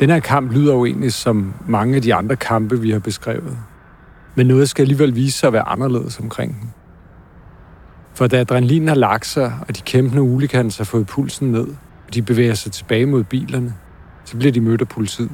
Den 0.00 0.10
her 0.10 0.20
kamp 0.20 0.52
lyder 0.52 0.74
jo 0.74 0.84
egentlig 0.84 1.12
som 1.12 1.54
mange 1.66 1.96
af 1.96 2.02
de 2.02 2.14
andre 2.14 2.36
kampe, 2.36 2.80
vi 2.80 2.90
har 2.90 2.98
beskrevet. 2.98 3.58
Men 4.34 4.46
noget 4.46 4.68
skal 4.68 4.82
alligevel 4.82 5.14
vise 5.14 5.38
sig 5.38 5.46
at 5.46 5.52
være 5.52 5.68
anderledes 5.68 6.20
omkring 6.20 6.60
den. 6.60 6.72
For 8.14 8.26
da 8.26 8.40
adrenalinen 8.40 8.88
har 8.88 8.94
lagt 8.94 9.26
sig, 9.26 9.52
og 9.68 9.76
de 9.76 9.80
kæmpende 9.80 10.22
ulikans 10.22 10.76
har 10.76 10.84
fået 10.84 11.06
pulsen 11.06 11.52
ned, 11.52 11.66
og 12.06 12.14
de 12.14 12.22
bevæger 12.22 12.54
sig 12.54 12.72
tilbage 12.72 13.06
mod 13.06 13.24
bilerne, 13.24 13.74
så 14.24 14.36
bliver 14.36 14.52
de 14.52 14.60
mødt 14.60 14.80
af 14.80 14.88
politiet. 14.88 15.30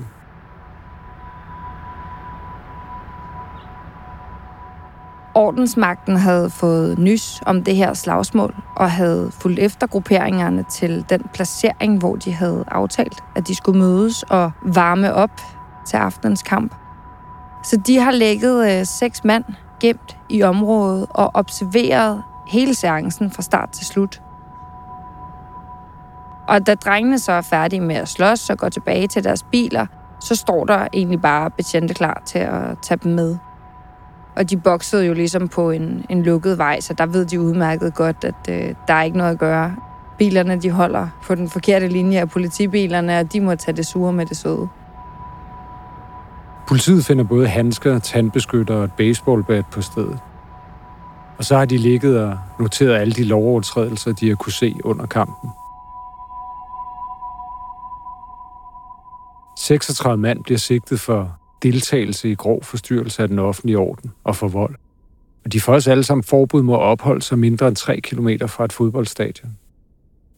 Ordensmagten 5.34 6.16
havde 6.16 6.50
fået 6.50 6.98
nys 6.98 7.40
om 7.46 7.64
det 7.64 7.76
her 7.76 7.94
slagsmål 7.94 8.54
og 8.76 8.90
havde 8.90 9.30
fulgt 9.42 9.58
efter 9.58 9.86
grupperingerne 9.86 10.64
til 10.72 11.04
den 11.10 11.22
placering, 11.34 11.98
hvor 11.98 12.16
de 12.16 12.32
havde 12.32 12.64
aftalt, 12.68 13.24
at 13.36 13.48
de 13.48 13.54
skulle 13.54 13.78
mødes 13.78 14.22
og 14.22 14.50
varme 14.62 15.14
op 15.14 15.40
til 15.86 15.96
aftenens 15.96 16.42
kamp. 16.42 16.79
Så 17.62 17.76
de 17.76 17.98
har 17.98 18.10
lægget 18.10 18.78
øh, 18.78 18.86
seks 18.86 19.24
mand 19.24 19.44
gemt 19.80 20.16
i 20.28 20.42
området 20.42 21.06
og 21.10 21.30
observeret 21.34 22.22
hele 22.48 22.74
seancen 22.74 23.30
fra 23.30 23.42
start 23.42 23.70
til 23.70 23.86
slut. 23.86 24.22
Og 26.48 26.66
da 26.66 26.74
drengene 26.74 27.18
så 27.18 27.32
er 27.32 27.40
færdige 27.40 27.80
med 27.80 27.96
at 27.96 28.08
slås 28.08 28.50
og 28.50 28.58
går 28.58 28.68
tilbage 28.68 29.06
til 29.06 29.24
deres 29.24 29.42
biler, 29.42 29.86
så 30.20 30.34
står 30.34 30.64
der 30.64 30.86
egentlig 30.92 31.20
bare 31.20 31.50
betjente 31.50 31.94
klar 31.94 32.22
til 32.24 32.38
at 32.38 32.78
tage 32.82 32.98
dem 33.02 33.12
med. 33.12 33.36
Og 34.36 34.50
de 34.50 34.56
boksede 34.56 35.06
jo 35.06 35.14
ligesom 35.14 35.48
på 35.48 35.70
en, 35.70 36.04
en 36.08 36.22
lukket 36.22 36.58
vej, 36.58 36.80
så 36.80 36.94
der 36.94 37.06
ved 37.06 37.24
de 37.24 37.40
udmærket 37.40 37.94
godt, 37.94 38.24
at 38.24 38.48
øh, 38.48 38.74
der 38.88 38.94
er 38.94 39.02
ikke 39.02 39.18
noget 39.18 39.30
at 39.30 39.38
gøre. 39.38 39.76
Bilerne 40.18 40.56
de 40.56 40.70
holder 40.70 41.08
på 41.22 41.34
den 41.34 41.48
forkerte 41.48 41.88
linje 41.88 42.18
af 42.20 42.30
politibilerne, 42.30 43.18
og 43.18 43.32
de 43.32 43.40
må 43.40 43.54
tage 43.54 43.76
det 43.76 43.86
sure 43.86 44.12
med 44.12 44.26
det 44.26 44.36
søde. 44.36 44.68
Politiet 46.70 47.04
finder 47.04 47.24
både 47.24 47.48
handsker, 47.48 47.98
tandbeskytter 47.98 48.74
og 48.74 48.84
et 48.84 48.92
baseballbat 48.92 49.64
på 49.72 49.82
stedet. 49.82 50.18
Og 51.38 51.44
så 51.44 51.56
har 51.56 51.64
de 51.64 51.78
ligget 51.78 52.20
og 52.20 52.38
noteret 52.60 52.96
alle 52.96 53.12
de 53.12 53.24
lovovertrædelser, 53.24 54.12
de 54.12 54.28
har 54.28 54.34
kunne 54.34 54.52
se 54.52 54.74
under 54.84 55.06
kampen. 55.06 55.50
36 59.58 60.16
mand 60.20 60.44
bliver 60.44 60.58
sigtet 60.58 61.00
for 61.00 61.38
deltagelse 61.62 62.30
i 62.30 62.34
grov 62.34 62.64
forstyrrelse 62.64 63.22
af 63.22 63.28
den 63.28 63.38
offentlige 63.38 63.78
orden 63.78 64.12
og 64.24 64.36
for 64.36 64.48
vold. 64.48 64.74
Og 65.44 65.52
de 65.52 65.60
får 65.60 65.72
også 65.72 65.90
alle 65.90 66.04
sammen 66.04 66.24
forbud 66.24 66.62
mod 66.62 66.74
at 66.74 66.82
opholde 66.82 67.22
sig 67.22 67.38
mindre 67.38 67.68
end 67.68 67.76
3 67.76 68.00
km 68.00 68.28
fra 68.46 68.64
et 68.64 68.72
fodboldstadion. 68.72 69.56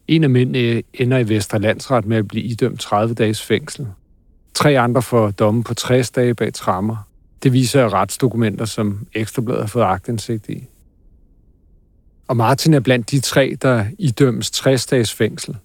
En 0.07 0.23
af 0.23 0.29
mændene 0.29 0.83
ender 0.93 1.17
i 1.17 1.29
Vesterlandsret 1.29 2.05
med 2.05 2.17
at 2.17 2.27
blive 2.27 2.43
idømt 2.43 2.79
30 2.79 3.13
dages 3.13 3.41
fængsel. 3.41 3.87
Tre 4.53 4.79
andre 4.79 5.01
får 5.01 5.31
domme 5.31 5.63
på 5.63 5.73
60 5.73 6.11
dage 6.11 6.35
bag 6.35 6.53
trammer. 6.53 7.07
Det 7.43 7.53
viser 7.53 7.93
retsdokumenter, 7.93 8.65
som 8.65 9.07
Ekstrabladet 9.13 9.61
har 9.61 9.67
fået 9.67 9.83
agtindsigt 9.83 10.49
i. 10.49 10.67
Og 12.27 12.37
Martin 12.37 12.73
er 12.73 12.79
blandt 12.79 13.11
de 13.11 13.19
tre, 13.19 13.55
der 13.61 13.85
idømmes 13.99 14.51
60 14.51 14.85
dages 14.85 15.13
fængsel. 15.13 15.57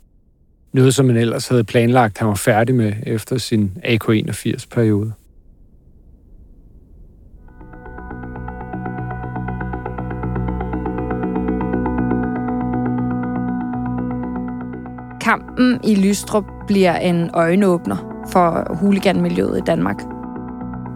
Noget, 0.72 0.94
som 0.94 1.09
han 1.09 1.16
ellers 1.16 1.48
havde 1.48 1.64
planlagt, 1.64 2.18
han 2.18 2.29
var 2.29 2.35
færdig 2.35 2.74
med 2.74 2.92
efter 3.07 3.38
sin 3.38 3.72
AK-81-periode. 3.85 5.12
Kampen 15.20 15.81
i 15.85 15.94
Lystrup 15.94 16.44
bliver 16.66 16.96
en 16.96 17.31
øjenåbner 17.35 18.08
for 18.32 18.76
huliganmiljøet 18.80 19.58
i 19.58 19.60
Danmark. 19.60 20.02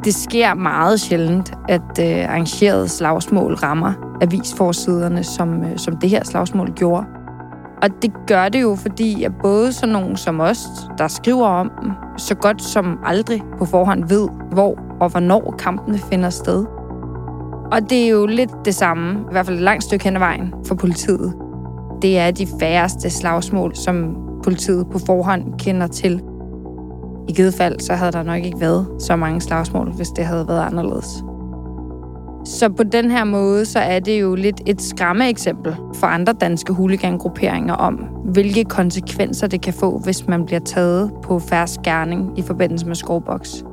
Det 0.05 0.15
sker 0.15 0.55
meget 0.55 1.01
sjældent, 1.01 1.53
at 1.69 1.99
øh, 2.01 2.29
arrangeret 2.29 2.91
slagsmål 2.91 3.55
rammer 3.55 3.93
avisforsiderne, 4.23 5.25
som, 5.25 5.65
øh, 5.65 5.79
som 5.79 5.97
det 5.97 6.11
her 6.11 6.25
slagsmål 6.25 6.73
gjorde. 6.73 7.07
Og 7.83 7.89
det 8.03 8.13
gør 8.27 8.49
det 8.49 8.63
jo, 8.63 8.75
fordi 8.75 9.25
at 9.25 9.33
både 9.43 9.73
sådan 9.73 9.93
nogen 9.93 10.17
som 10.17 10.41
os, 10.41 10.59
der 10.99 11.09
skriver 11.09 11.47
om 11.47 11.71
dem, 11.83 11.91
så 12.17 12.35
godt 12.35 12.63
som 12.63 12.99
aldrig 13.05 13.43
på 13.59 13.65
forhånd 13.65 14.09
ved, 14.09 14.29
hvor 14.53 14.79
og 15.01 15.09
hvornår 15.09 15.55
kampene 15.59 15.99
finder 15.99 16.31
sted. 16.31 16.65
Og 17.73 17.91
det 17.91 18.05
er 18.05 18.09
jo 18.09 18.27
lidt 18.27 18.51
det 18.65 18.75
samme, 18.75 19.21
i 19.21 19.33
hvert 19.33 19.47
fald 19.47 19.57
et 19.57 19.63
langt 19.63 19.85
stykke 19.85 20.05
hen 20.05 20.17
ad 20.17 20.21
vejen 20.21 20.55
for 20.67 20.75
politiet. 20.75 21.33
Det 22.03 22.19
er 22.19 22.31
de 22.31 22.47
færreste 22.61 23.11
slagsmål, 23.11 23.77
som 23.77 24.17
politiet 24.45 24.87
på 24.93 24.99
forhånd 25.07 25.59
kender 25.59 25.87
til. 25.87 26.23
I 27.29 27.33
givet 27.33 27.55
fald, 27.55 27.81
så 27.81 27.95
havde 27.95 28.13
der 28.13 28.23
nok 28.23 28.45
ikke 28.45 28.61
været 28.61 28.87
så 28.99 29.17
mange 29.17 29.41
slagsmål, 29.41 29.93
hvis 29.93 30.09
det 30.09 30.25
havde 30.25 30.49
været 30.49 30.63
anderledes. 30.63 31.25
Så 32.45 32.69
på 32.69 32.83
den 32.83 33.11
her 33.11 33.25
måde, 33.25 33.65
så 33.65 33.79
er 33.79 34.01
det 34.01 34.21
jo 34.21 34.35
lidt 34.35 34.61
et 34.67 34.83
skræmmeeksempel 34.83 35.77
for 35.95 36.07
andre 36.07 36.33
danske 36.33 36.73
huligangrupperinger 36.73 37.75
om, 37.75 37.95
hvilke 38.25 38.65
konsekvenser 38.65 39.47
det 39.47 39.61
kan 39.61 39.75
få, 39.75 39.99
hvis 39.99 40.27
man 40.29 40.47
bliver 40.47 40.61
taget 40.61 41.11
på 41.23 41.39
færds 41.39 41.79
gerning 41.79 42.39
i 42.39 42.43
forbindelse 42.43 42.87
med 42.87 42.95
skovboks. 42.95 43.65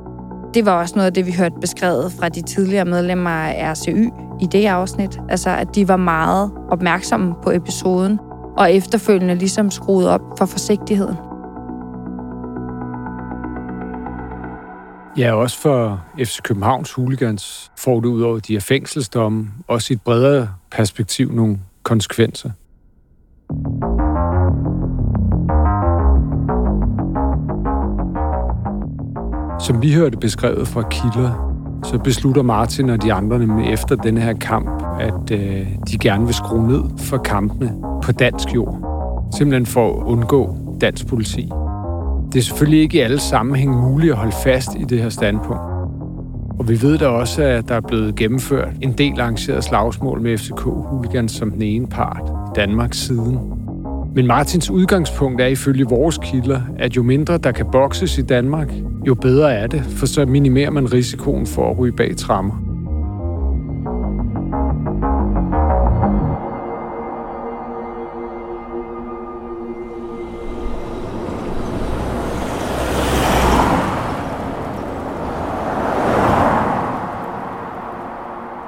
Det 0.54 0.66
var 0.66 0.72
også 0.80 0.94
noget 0.96 1.06
af 1.06 1.14
det, 1.14 1.26
vi 1.26 1.32
hørte 1.32 1.54
beskrevet 1.60 2.12
fra 2.12 2.28
de 2.28 2.42
tidligere 2.42 2.84
medlemmer 2.84 3.30
af 3.30 3.72
RCY 3.72 4.08
i 4.40 4.46
det 4.46 4.66
afsnit. 4.66 5.20
Altså, 5.28 5.50
at 5.50 5.74
de 5.74 5.88
var 5.88 5.96
meget 5.96 6.50
opmærksomme 6.70 7.34
på 7.42 7.50
episoden, 7.50 8.18
og 8.56 8.72
efterfølgende 8.72 9.34
ligesom 9.34 9.70
skruet 9.70 10.08
op 10.08 10.20
for 10.38 10.46
forsigtigheden. 10.46 11.16
Ja, 15.16 15.32
også 15.32 15.58
for 15.58 16.04
FC 16.18 16.38
Københavns 16.42 16.92
hooligans 16.92 17.72
får 17.78 18.00
det 18.00 18.08
ud 18.08 18.22
over 18.22 18.38
de 18.38 18.52
her 18.52 18.60
fængselsdomme 18.60 19.48
også 19.68 19.92
i 19.92 19.94
et 19.94 20.02
bredere 20.02 20.48
perspektiv 20.70 21.32
nogle 21.32 21.58
konsekvenser. 21.82 22.50
Som 29.60 29.82
vi 29.82 29.94
hørte 29.94 30.16
beskrevet 30.16 30.68
fra 30.68 30.88
kilder, 30.88 31.56
så 31.84 31.98
beslutter 31.98 32.42
Martin 32.42 32.90
og 32.90 33.02
de 33.02 33.12
andre 33.12 33.38
nemlig 33.38 33.72
efter 33.72 33.96
denne 33.96 34.20
her 34.20 34.32
kamp, 34.32 34.82
at 35.00 35.30
øh, 35.30 35.66
de 35.90 35.98
gerne 35.98 36.24
vil 36.24 36.34
skrue 36.34 36.68
ned 36.68 36.98
for 36.98 37.18
kampene 37.18 37.74
på 38.02 38.12
dansk 38.12 38.54
jord. 38.54 38.76
Simpelthen 39.38 39.66
for 39.66 40.00
at 40.00 40.06
undgå 40.06 40.56
dansk 40.80 41.06
politi. 41.06 41.50
Det 42.32 42.38
er 42.38 42.42
selvfølgelig 42.42 42.80
ikke 42.80 42.98
i 42.98 43.00
alle 43.00 43.20
sammenhæng 43.20 43.80
muligt 43.80 44.12
at 44.12 44.18
holde 44.18 44.34
fast 44.44 44.68
i 44.80 44.84
det 44.84 45.02
her 45.02 45.08
standpunkt. 45.08 45.62
Og 46.58 46.68
vi 46.68 46.82
ved 46.82 46.98
da 46.98 47.06
også, 47.06 47.42
at 47.42 47.68
der 47.68 47.74
er 47.74 47.80
blevet 47.80 48.16
gennemført 48.16 48.68
en 48.82 48.92
del 48.92 49.20
arrangeret 49.20 49.64
slagsmål 49.64 50.20
med 50.20 50.38
FCK 50.38 50.60
Hooligans 50.60 51.32
som 51.32 51.50
den 51.50 51.62
ene 51.62 51.86
part 51.86 52.22
i 52.26 52.60
Danmarks 52.60 52.98
siden. 52.98 53.38
Men 54.14 54.26
Martins 54.26 54.70
udgangspunkt 54.70 55.40
er 55.40 55.46
ifølge 55.46 55.84
vores 55.84 56.18
kilder, 56.22 56.60
at 56.78 56.96
jo 56.96 57.02
mindre 57.02 57.38
der 57.38 57.52
kan 57.52 57.66
bokses 57.72 58.18
i 58.18 58.22
Danmark, 58.22 58.72
jo 59.06 59.14
bedre 59.14 59.52
er 59.54 59.66
det, 59.66 59.82
for 59.82 60.06
så 60.06 60.26
minimerer 60.26 60.70
man 60.70 60.92
risikoen 60.92 61.46
for 61.46 61.70
at 61.70 61.78
ryge 61.78 61.92
bag 61.92 62.16
trammer. 62.16 62.69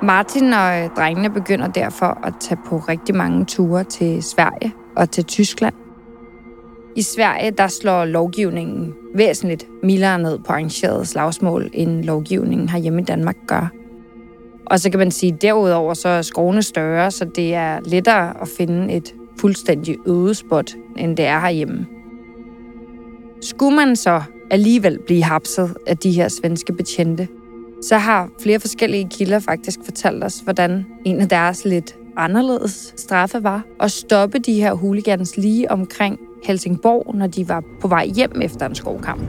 Martin 0.03 0.53
og 0.53 0.83
øh, 0.83 0.91
drengene 0.97 1.31
begynder 1.31 1.67
derfor 1.67 2.27
at 2.27 2.35
tage 2.41 2.59
på 2.67 2.77
rigtig 2.77 3.15
mange 3.15 3.45
ture 3.45 3.85
til 3.85 4.23
Sverige 4.23 4.73
og 4.97 5.11
til 5.11 5.25
Tyskland. 5.25 5.75
I 6.97 7.03
Sverige 7.03 7.51
der 7.51 7.67
slår 7.67 8.05
lovgivningen 8.05 8.95
væsentligt 9.15 9.67
mildere 9.83 10.19
ned 10.19 10.39
på 10.39 10.53
arrangerede 10.53 11.07
slagsmål, 11.07 11.71
end 11.73 12.05
lovgivningen 12.05 12.69
herhjemme 12.69 13.01
i 13.01 13.05
Danmark 13.05 13.37
gør. 13.47 13.71
Og 14.67 14.81
så 14.81 14.91
kan 14.91 14.99
man 14.99 15.11
sige, 15.11 15.33
at 15.33 15.43
derudover 15.43 15.95
så 15.95 16.09
er 16.09 16.23
skovene 16.23 16.63
større, 16.63 17.11
så 17.11 17.25
det 17.25 17.55
er 17.55 17.81
lettere 17.85 18.43
at 18.43 18.49
finde 18.59 18.95
et 18.95 19.15
fuldstændig 19.41 19.97
ødespot, 20.07 20.75
end 20.97 21.17
det 21.17 21.25
er 21.25 21.41
herhjemme. 21.41 21.87
Skulle 23.43 23.77
man 23.77 23.97
så 23.97 24.23
alligevel 24.51 24.99
blive 25.07 25.23
hapset 25.23 25.77
af 25.87 25.97
de 25.97 26.11
her 26.11 26.29
svenske 26.29 26.73
betjente, 26.73 27.29
så 27.83 27.99
har 27.99 28.29
flere 28.43 28.61
forskellige 28.61 29.09
kilder 29.11 29.39
faktisk 29.39 29.79
fortalt 29.85 30.25
os, 30.25 30.39
hvordan 30.39 30.87
en 31.05 31.21
af 31.21 31.29
deres 31.29 31.65
lidt 31.65 31.97
anderledes 32.17 32.95
straffe 32.97 33.45
var 33.45 33.63
at 33.81 33.91
stoppe 33.91 34.39
de 34.39 34.55
her 34.55 34.75
hooligans 34.75 35.37
lige 35.37 35.71
omkring 35.71 36.19
Helsingborg, 36.45 37.15
når 37.17 37.27
de 37.27 37.49
var 37.49 37.63
på 37.81 37.89
vej 37.89 38.07
hjem 38.07 38.41
efter 38.43 38.67
en 38.67 38.75
skovkamp. 38.75 39.23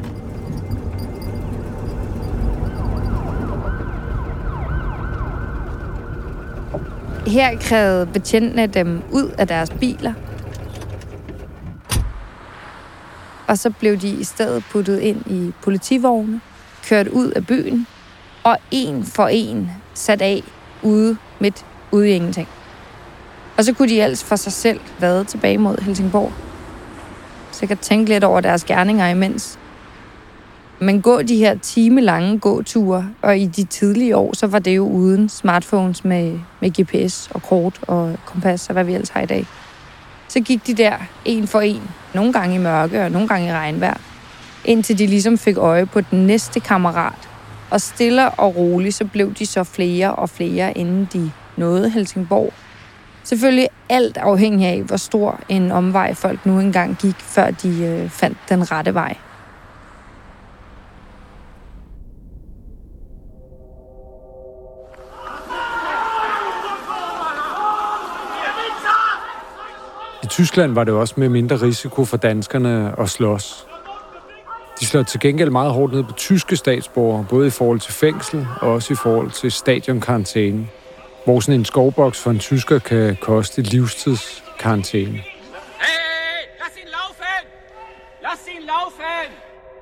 Her 7.27 7.57
krævede 7.59 8.05
betjentene 8.05 8.67
dem 8.67 9.01
ud 9.11 9.29
af 9.37 9.47
deres 9.47 9.69
biler, 9.69 10.13
og 13.47 13.57
så 13.57 13.69
blev 13.69 13.97
de 13.97 14.09
i 14.09 14.23
stedet 14.23 14.63
puttet 14.71 14.99
ind 14.99 15.31
i 15.31 15.51
politivogne, 15.61 16.41
kørt 16.89 17.07
ud 17.07 17.31
af 17.31 17.47
byen, 17.47 17.87
og 18.43 18.57
en 18.71 19.03
for 19.03 19.27
en 19.27 19.71
sat 19.93 20.21
af 20.21 20.43
ude 20.81 21.17
midt 21.39 21.65
ude 21.91 22.09
i 22.09 22.13
ingenting. 22.13 22.47
Og 23.57 23.63
så 23.63 23.73
kunne 23.73 23.89
de 23.89 24.01
ellers 24.01 24.23
for 24.23 24.35
sig 24.35 24.53
selv 24.53 24.79
vade 24.99 25.23
tilbage 25.23 25.57
mod 25.57 25.77
Helsingborg. 25.81 26.31
Så 27.51 27.57
jeg 27.61 27.67
kan 27.67 27.77
tænke 27.77 28.09
lidt 28.09 28.23
over 28.23 28.41
deres 28.41 28.63
gerninger 28.63 29.07
imens. 29.07 29.59
Men 30.79 31.01
gå 31.01 31.21
de 31.21 31.37
her 31.37 31.55
timelange 31.55 32.39
gåture, 32.39 33.09
og 33.21 33.37
i 33.37 33.45
de 33.45 33.63
tidlige 33.63 34.17
år, 34.17 34.35
så 34.35 34.47
var 34.47 34.59
det 34.59 34.75
jo 34.75 34.87
uden 34.87 35.29
smartphones 35.29 36.05
med, 36.05 36.39
med 36.59 36.71
GPS 36.81 37.29
og 37.31 37.43
kort 37.43 37.79
og 37.81 38.15
kompas 38.25 38.67
og 38.67 38.73
hvad 38.73 38.83
vi 38.83 38.93
ellers 38.93 39.09
har 39.09 39.21
i 39.21 39.25
dag. 39.25 39.45
Så 40.27 40.39
gik 40.39 40.67
de 40.67 40.73
der 40.73 40.93
en 41.25 41.47
for 41.47 41.61
en, 41.61 41.81
nogle 42.13 42.33
gange 42.33 42.55
i 42.55 42.57
mørke 42.57 43.03
og 43.03 43.11
nogle 43.11 43.27
gange 43.27 43.47
i 43.47 43.51
regnvejr, 43.51 43.97
indtil 44.65 44.99
de 44.99 45.07
ligesom 45.07 45.37
fik 45.37 45.57
øje 45.57 45.85
på 45.85 46.01
den 46.01 46.27
næste 46.27 46.59
kammerat. 46.59 47.29
Og 47.73 47.81
stille 47.81 48.31
og 48.31 48.55
roligt, 48.55 48.95
så 48.95 49.05
blev 49.05 49.33
de 49.33 49.45
så 49.45 49.63
flere 49.63 50.15
og 50.15 50.29
flere, 50.29 50.77
inden 50.77 51.09
de 51.13 51.31
nåede 51.57 51.89
Helsingborg. 51.89 52.53
Selvfølgelig 53.23 53.67
alt 53.89 54.17
afhængig 54.17 54.67
af, 54.67 54.81
hvor 54.81 54.97
stor 54.97 55.39
en 55.49 55.71
omvej 55.71 56.13
folk 56.13 56.45
nu 56.45 56.59
engang 56.59 56.97
gik, 56.97 57.15
før 57.15 57.51
de 57.51 57.85
øh, 57.85 58.09
fandt 58.09 58.37
den 58.49 58.71
rette 58.71 58.93
vej. 58.93 59.17
I 70.23 70.27
Tyskland 70.27 70.73
var 70.73 70.83
det 70.83 70.93
også 70.93 71.13
med 71.17 71.29
mindre 71.29 71.55
risiko 71.55 72.05
for 72.05 72.17
danskerne 72.17 72.99
at 72.99 73.09
slås. 73.09 73.72
De 74.79 74.85
slår 74.85 75.03
til 75.03 75.19
gengæld 75.19 75.49
meget 75.49 75.71
hårdt 75.71 75.93
ned 75.93 76.03
på 76.03 76.13
tyske 76.13 76.55
statsborgere, 76.55 77.25
både 77.29 77.47
i 77.47 77.49
forhold 77.49 77.79
til 77.79 77.93
fængsel 77.93 78.47
og 78.61 78.71
også 78.71 78.93
i 78.93 78.95
forhold 78.95 79.31
til 79.31 79.51
stadionkarantæne, 79.51 80.67
hvor 81.25 81.39
sådan 81.39 81.59
en 81.59 81.65
skovboks 81.65 82.19
for 82.19 82.31
en 82.31 82.39
tysker 82.39 82.79
kan 82.79 83.17
koste 83.21 83.61
livstidskarantæne. 83.61 85.23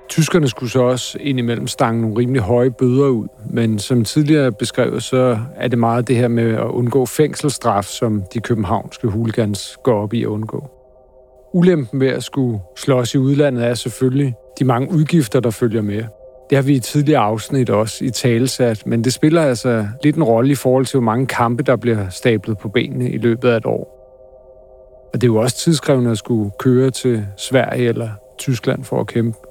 Tyskerne 0.09 0.49
skulle 0.49 0.69
så 0.71 0.81
også 0.81 1.17
indimellem 1.21 1.67
stange 1.67 2.01
nogle 2.01 2.17
rimelig 2.17 2.41
høje 2.41 2.71
bøder 2.71 3.07
ud, 3.07 3.27
men 3.49 3.79
som 3.79 4.03
tidligere 4.03 4.51
beskrevet, 4.51 5.03
så 5.03 5.39
er 5.55 5.67
det 5.67 5.79
meget 5.79 6.07
det 6.07 6.15
her 6.15 6.27
med 6.27 6.53
at 6.53 6.65
undgå 6.65 7.05
fængselsstraf, 7.05 7.85
som 7.85 8.23
de 8.33 8.39
københavnske 8.39 9.07
hooligans 9.07 9.77
går 9.83 10.03
op 10.03 10.13
i 10.13 10.23
at 10.23 10.27
undgå. 10.27 10.69
Ulempen 11.53 11.99
ved 11.99 12.07
at 12.07 12.23
skulle 12.23 12.59
slås 12.77 13.13
i 13.13 13.17
udlandet 13.17 13.65
er 13.65 13.73
selvfølgelig 13.73 14.35
de 14.61 14.65
mange 14.65 14.91
udgifter, 14.91 15.39
der 15.39 15.49
følger 15.49 15.81
med. 15.81 16.03
Det 16.49 16.57
har 16.57 16.61
vi 16.61 16.75
i 16.75 16.79
tidligere 16.79 17.21
afsnit 17.21 17.69
også 17.69 18.05
i 18.05 18.09
talesat, 18.09 18.85
men 18.85 19.03
det 19.03 19.13
spiller 19.13 19.41
altså 19.41 19.87
lidt 20.03 20.15
en 20.15 20.23
rolle 20.23 20.51
i 20.51 20.55
forhold 20.55 20.85
til, 20.85 20.97
hvor 20.97 21.05
mange 21.05 21.27
kampe, 21.27 21.63
der 21.63 21.75
bliver 21.75 22.09
stablet 22.09 22.57
på 22.57 22.69
benene 22.69 23.09
i 23.09 23.17
løbet 23.17 23.49
af 23.49 23.57
et 23.57 23.65
år. 23.65 23.97
Og 25.13 25.21
det 25.21 25.23
er 25.23 25.27
jo 25.27 25.35
også 25.35 25.57
tidskrævende 25.57 26.11
at 26.11 26.17
skulle 26.17 26.51
køre 26.59 26.89
til 26.89 27.25
Sverige 27.37 27.87
eller 27.87 28.09
Tyskland 28.37 28.83
for 28.83 28.99
at 28.99 29.07
kæmpe. 29.07 29.50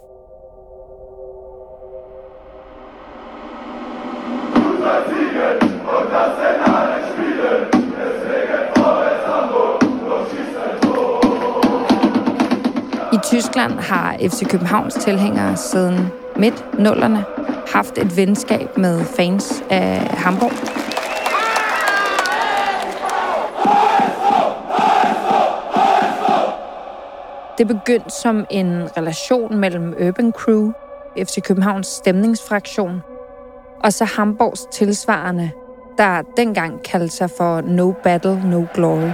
Tyskland 13.31 13.73
har 13.73 14.17
FC 14.21 14.49
Københavns 14.49 14.95
tilhængere 14.95 15.57
siden 15.57 16.09
midt 16.37 16.79
nullerne 16.79 17.25
haft 17.73 17.99
et 17.99 18.17
venskab 18.17 18.79
med 18.79 19.05
fans 19.05 19.63
af 19.71 20.01
Hamburg. 20.01 20.53
Det 27.59 27.69
begyndte 27.69 28.11
som 28.11 28.47
en 28.51 28.89
relation 28.97 29.57
mellem 29.57 29.95
Urban 30.09 30.33
Crew, 30.33 30.73
FC 31.19 31.43
Københavns 31.43 31.87
stemningsfraktion, 31.87 33.03
og 33.85 33.93
så 33.93 34.05
Hamburgs 34.05 34.67
tilsvarende, 34.73 35.51
der 35.99 36.23
dengang 36.37 36.83
kaldte 36.83 37.17
sig 37.17 37.31
for 37.39 37.61
No 37.61 37.93
Battle, 37.93 38.43
No 38.51 38.65
Glory. 38.75 39.11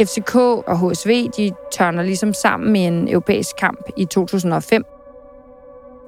FCK 0.00 0.34
og 0.36 0.78
HSV 0.78 1.30
de 1.36 1.52
tørner 1.72 2.02
ligesom 2.02 2.34
sammen 2.34 2.76
i 2.76 2.86
en 2.86 3.08
europæisk 3.08 3.56
kamp 3.56 3.88
i 3.96 4.04
2005. 4.04 4.84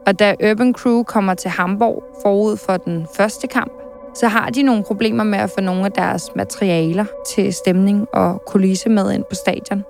Og 0.07 0.19
da 0.19 0.35
Urban 0.51 0.75
Crew 0.75 1.03
kommer 1.03 1.35
til 1.35 1.51
Hamburg 1.51 2.05
forud 2.23 2.57
for 2.57 2.77
den 2.77 3.07
første 3.17 3.47
kamp, 3.47 3.73
så 4.15 4.29
har 4.29 4.51
de 4.51 4.63
nogle 4.63 4.85
problemer 4.85 5.25
med 5.25 5.39
at 5.39 5.51
få 5.51 5.61
nogle 5.61 5.85
af 5.85 5.93
deres 5.93 6.31
materialer 6.37 7.05
til 7.27 7.55
stemning 7.55 8.07
og 8.13 8.43
kulisse 8.47 8.89
med 8.89 9.13
ind 9.13 9.25
på 9.25 9.35
stadion. 9.35 9.85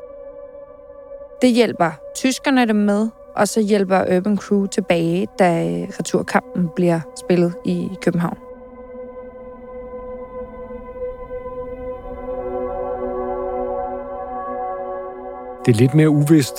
Det 1.43 1.53
hjælper 1.53 1.91
tyskerne 2.15 2.69
dem 2.69 2.77
med, 2.77 3.09
og 3.37 3.49
så 3.49 3.61
hjælper 3.61 4.17
Urban 4.17 4.37
Crew 4.37 4.67
tilbage, 4.67 5.27
da 5.39 5.63
returkampen 5.99 6.69
bliver 6.77 7.01
spillet 7.17 7.55
i 7.65 7.89
København. 8.03 8.44
Det 15.67 15.75
er 15.75 15.79
lidt 15.79 15.95
mere 15.95 16.11
uvist, 16.11 16.55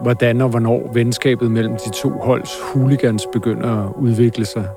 hvordan 0.00 0.40
og 0.40 0.48
hvornår 0.48 0.90
venskabet 0.92 1.50
mellem 1.50 1.76
de 1.84 1.90
to 1.90 2.10
holds 2.10 2.60
hooligans 2.60 3.26
begynder 3.32 3.84
at 3.84 3.92
udvikle 3.96 4.44
sig. 4.44 4.68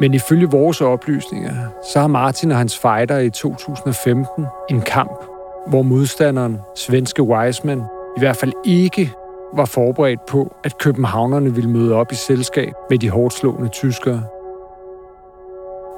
Men 0.00 0.14
ifølge 0.14 0.50
vores 0.50 0.80
oplysninger, 0.80 1.54
så 1.92 2.00
har 2.00 2.06
Martin 2.06 2.50
og 2.50 2.56
hans 2.56 2.78
fighter 2.78 3.18
i 3.18 3.30
2015 3.30 4.46
en 4.70 4.80
kamp, 4.80 5.24
hvor 5.66 5.82
modstanderen, 5.82 6.60
svenske 6.76 7.22
Wiseman, 7.22 7.78
i 8.16 8.20
hvert 8.20 8.36
fald 8.36 8.52
ikke 8.64 9.12
var 9.54 9.64
forberedt 9.64 10.26
på, 10.26 10.54
at 10.64 10.78
københavnerne 10.78 11.54
ville 11.54 11.70
møde 11.70 11.94
op 11.94 12.12
i 12.12 12.14
selskab 12.14 12.72
med 12.90 12.98
de 12.98 13.10
hårdt 13.10 13.34
slående 13.34 13.68
tyskere. 13.68 14.22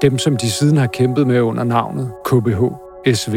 Dem, 0.01 0.17
som 0.17 0.37
de 0.37 0.51
siden 0.51 0.77
har 0.77 0.87
kæmpet 0.87 1.27
med 1.27 1.41
under 1.41 1.63
navnet 1.63 2.11
KBH 2.25 2.61
SV. 3.13 3.35